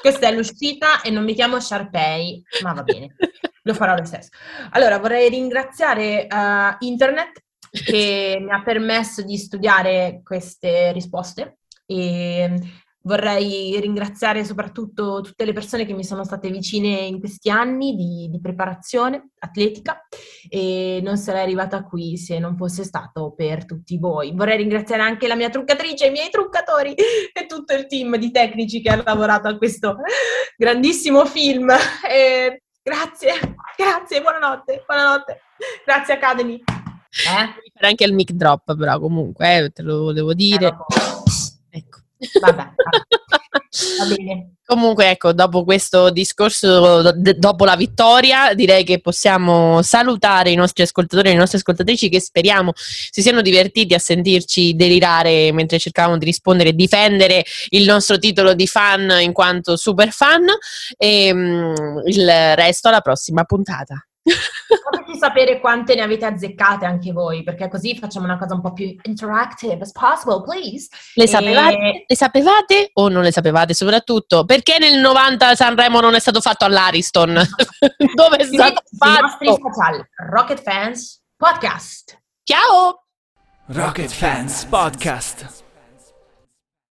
Questa 0.00 0.28
è 0.28 0.32
l'uscita 0.32 1.00
e 1.00 1.10
non 1.10 1.24
mi 1.24 1.34
chiamo 1.34 1.58
Sharpay, 1.58 2.42
ma 2.62 2.72
va 2.72 2.82
bene 2.82 3.16
lo 3.66 3.74
farò 3.74 3.94
lo 3.94 4.04
stesso. 4.04 4.30
Allora, 4.70 4.98
vorrei 4.98 5.28
ringraziare 5.28 6.26
uh, 6.30 6.84
Internet 6.84 7.42
che 7.70 8.38
mi 8.40 8.52
ha 8.52 8.62
permesso 8.62 9.22
di 9.22 9.36
studiare 9.36 10.22
queste 10.24 10.92
risposte 10.92 11.58
e 11.84 12.58
vorrei 13.06 13.78
ringraziare 13.80 14.44
soprattutto 14.44 15.20
tutte 15.22 15.44
le 15.44 15.52
persone 15.52 15.86
che 15.86 15.94
mi 15.94 16.04
sono 16.04 16.24
state 16.24 16.50
vicine 16.50 16.88
in 16.88 17.20
questi 17.20 17.50
anni 17.50 17.94
di, 17.94 18.28
di 18.30 18.40
preparazione 18.40 19.30
atletica 19.38 20.06
e 20.48 21.00
non 21.02 21.16
sarei 21.16 21.42
arrivata 21.42 21.84
qui 21.84 22.16
se 22.16 22.38
non 22.38 22.56
fosse 22.56 22.84
stato 22.84 23.32
per 23.36 23.64
tutti 23.64 23.96
voi. 23.98 24.32
Vorrei 24.34 24.58
ringraziare 24.58 25.02
anche 25.02 25.28
la 25.28 25.36
mia 25.36 25.50
truccatrice, 25.50 26.06
i 26.06 26.10
miei 26.10 26.30
truccatori 26.30 26.94
e 26.94 27.46
tutto 27.46 27.74
il 27.74 27.86
team 27.86 28.16
di 28.16 28.30
tecnici 28.30 28.82
che 28.82 28.90
ha 28.90 29.02
lavorato 29.04 29.48
a 29.48 29.56
questo 29.56 29.96
grandissimo 30.56 31.24
film. 31.24 31.70
E 32.08 32.62
Grazie, 32.86 33.32
grazie, 33.76 34.20
buonanotte, 34.20 34.84
buonanotte. 34.86 35.40
Grazie 35.84 36.14
Academy. 36.14 36.54
Eh? 36.54 37.72
Fare 37.74 37.88
anche 37.88 38.04
il 38.04 38.14
mic 38.14 38.30
drop, 38.30 38.76
però 38.76 39.00
comunque, 39.00 39.56
eh, 39.56 39.70
te 39.70 39.82
lo 39.82 40.04
volevo 40.04 40.32
dire. 40.34 40.66
Eh, 40.66 41.78
ecco. 41.78 41.98
Vabbè, 42.40 42.54
va 42.54 42.95
bene. 44.14 44.50
Comunque, 44.66 45.10
ecco, 45.10 45.32
dopo 45.32 45.62
questo 45.62 46.10
discorso, 46.10 47.12
dopo 47.12 47.64
la 47.64 47.76
vittoria, 47.76 48.52
direi 48.52 48.82
che 48.82 49.00
possiamo 49.00 49.80
salutare 49.82 50.50
i 50.50 50.56
nostri 50.56 50.82
ascoltatori 50.82 51.28
e 51.28 51.32
le 51.32 51.38
nostre 51.38 51.58
ascoltatrici 51.58 52.08
che 52.08 52.20
speriamo 52.20 52.72
si 52.74 53.22
siano 53.22 53.42
divertiti 53.42 53.94
a 53.94 54.00
sentirci 54.00 54.74
delirare 54.74 55.52
mentre 55.52 55.78
cercavamo 55.78 56.18
di 56.18 56.24
rispondere 56.24 56.70
e 56.70 56.74
difendere 56.74 57.44
il 57.68 57.84
nostro 57.84 58.18
titolo 58.18 58.54
di 58.54 58.66
fan 58.66 59.18
in 59.20 59.32
quanto 59.32 59.76
super 59.76 60.10
fan. 60.10 60.46
E 60.96 61.30
um, 61.30 62.02
il 62.06 62.26
resto 62.56 62.88
alla 62.88 63.00
prossima 63.00 63.44
puntata. 63.44 64.04
Fateci 64.82 65.18
sapere 65.18 65.60
quante 65.60 65.94
ne 65.94 66.02
avete 66.02 66.24
azzeccate 66.24 66.84
anche 66.84 67.12
voi, 67.12 67.42
perché 67.42 67.68
così 67.68 67.96
facciamo 67.98 68.24
una 68.26 68.38
cosa 68.38 68.54
un 68.54 68.60
po' 68.60 68.72
più 68.72 68.94
interactive 69.02 69.78
as 69.80 69.92
possible, 69.92 70.42
please. 70.42 70.88
Le 71.14 71.26
sapevate, 71.26 71.76
e... 71.76 72.04
le 72.06 72.16
sapevate 72.16 72.90
o 72.94 73.08
non 73.08 73.22
le 73.22 73.32
sapevate? 73.32 73.74
Soprattutto, 73.74 74.44
perché 74.44 74.78
nel 74.78 74.98
90 75.00 75.54
Sanremo 75.54 76.00
non 76.00 76.14
è 76.14 76.20
stato 76.20 76.40
fatto 76.40 76.64
all'Ariston? 76.64 77.34
Dove 78.14 78.36
è 78.36 78.44
stato 78.44 78.82
fatto? 78.96 79.18
I 79.18 79.22
nostri 79.22 79.46
social, 79.48 80.08
Rocket 80.30 80.62
Fans 80.62 81.22
Podcast. 81.36 82.18
Ciao! 82.42 83.04
Rocket 83.66 84.10
Fans 84.10 84.64
Podcast. 84.64 85.64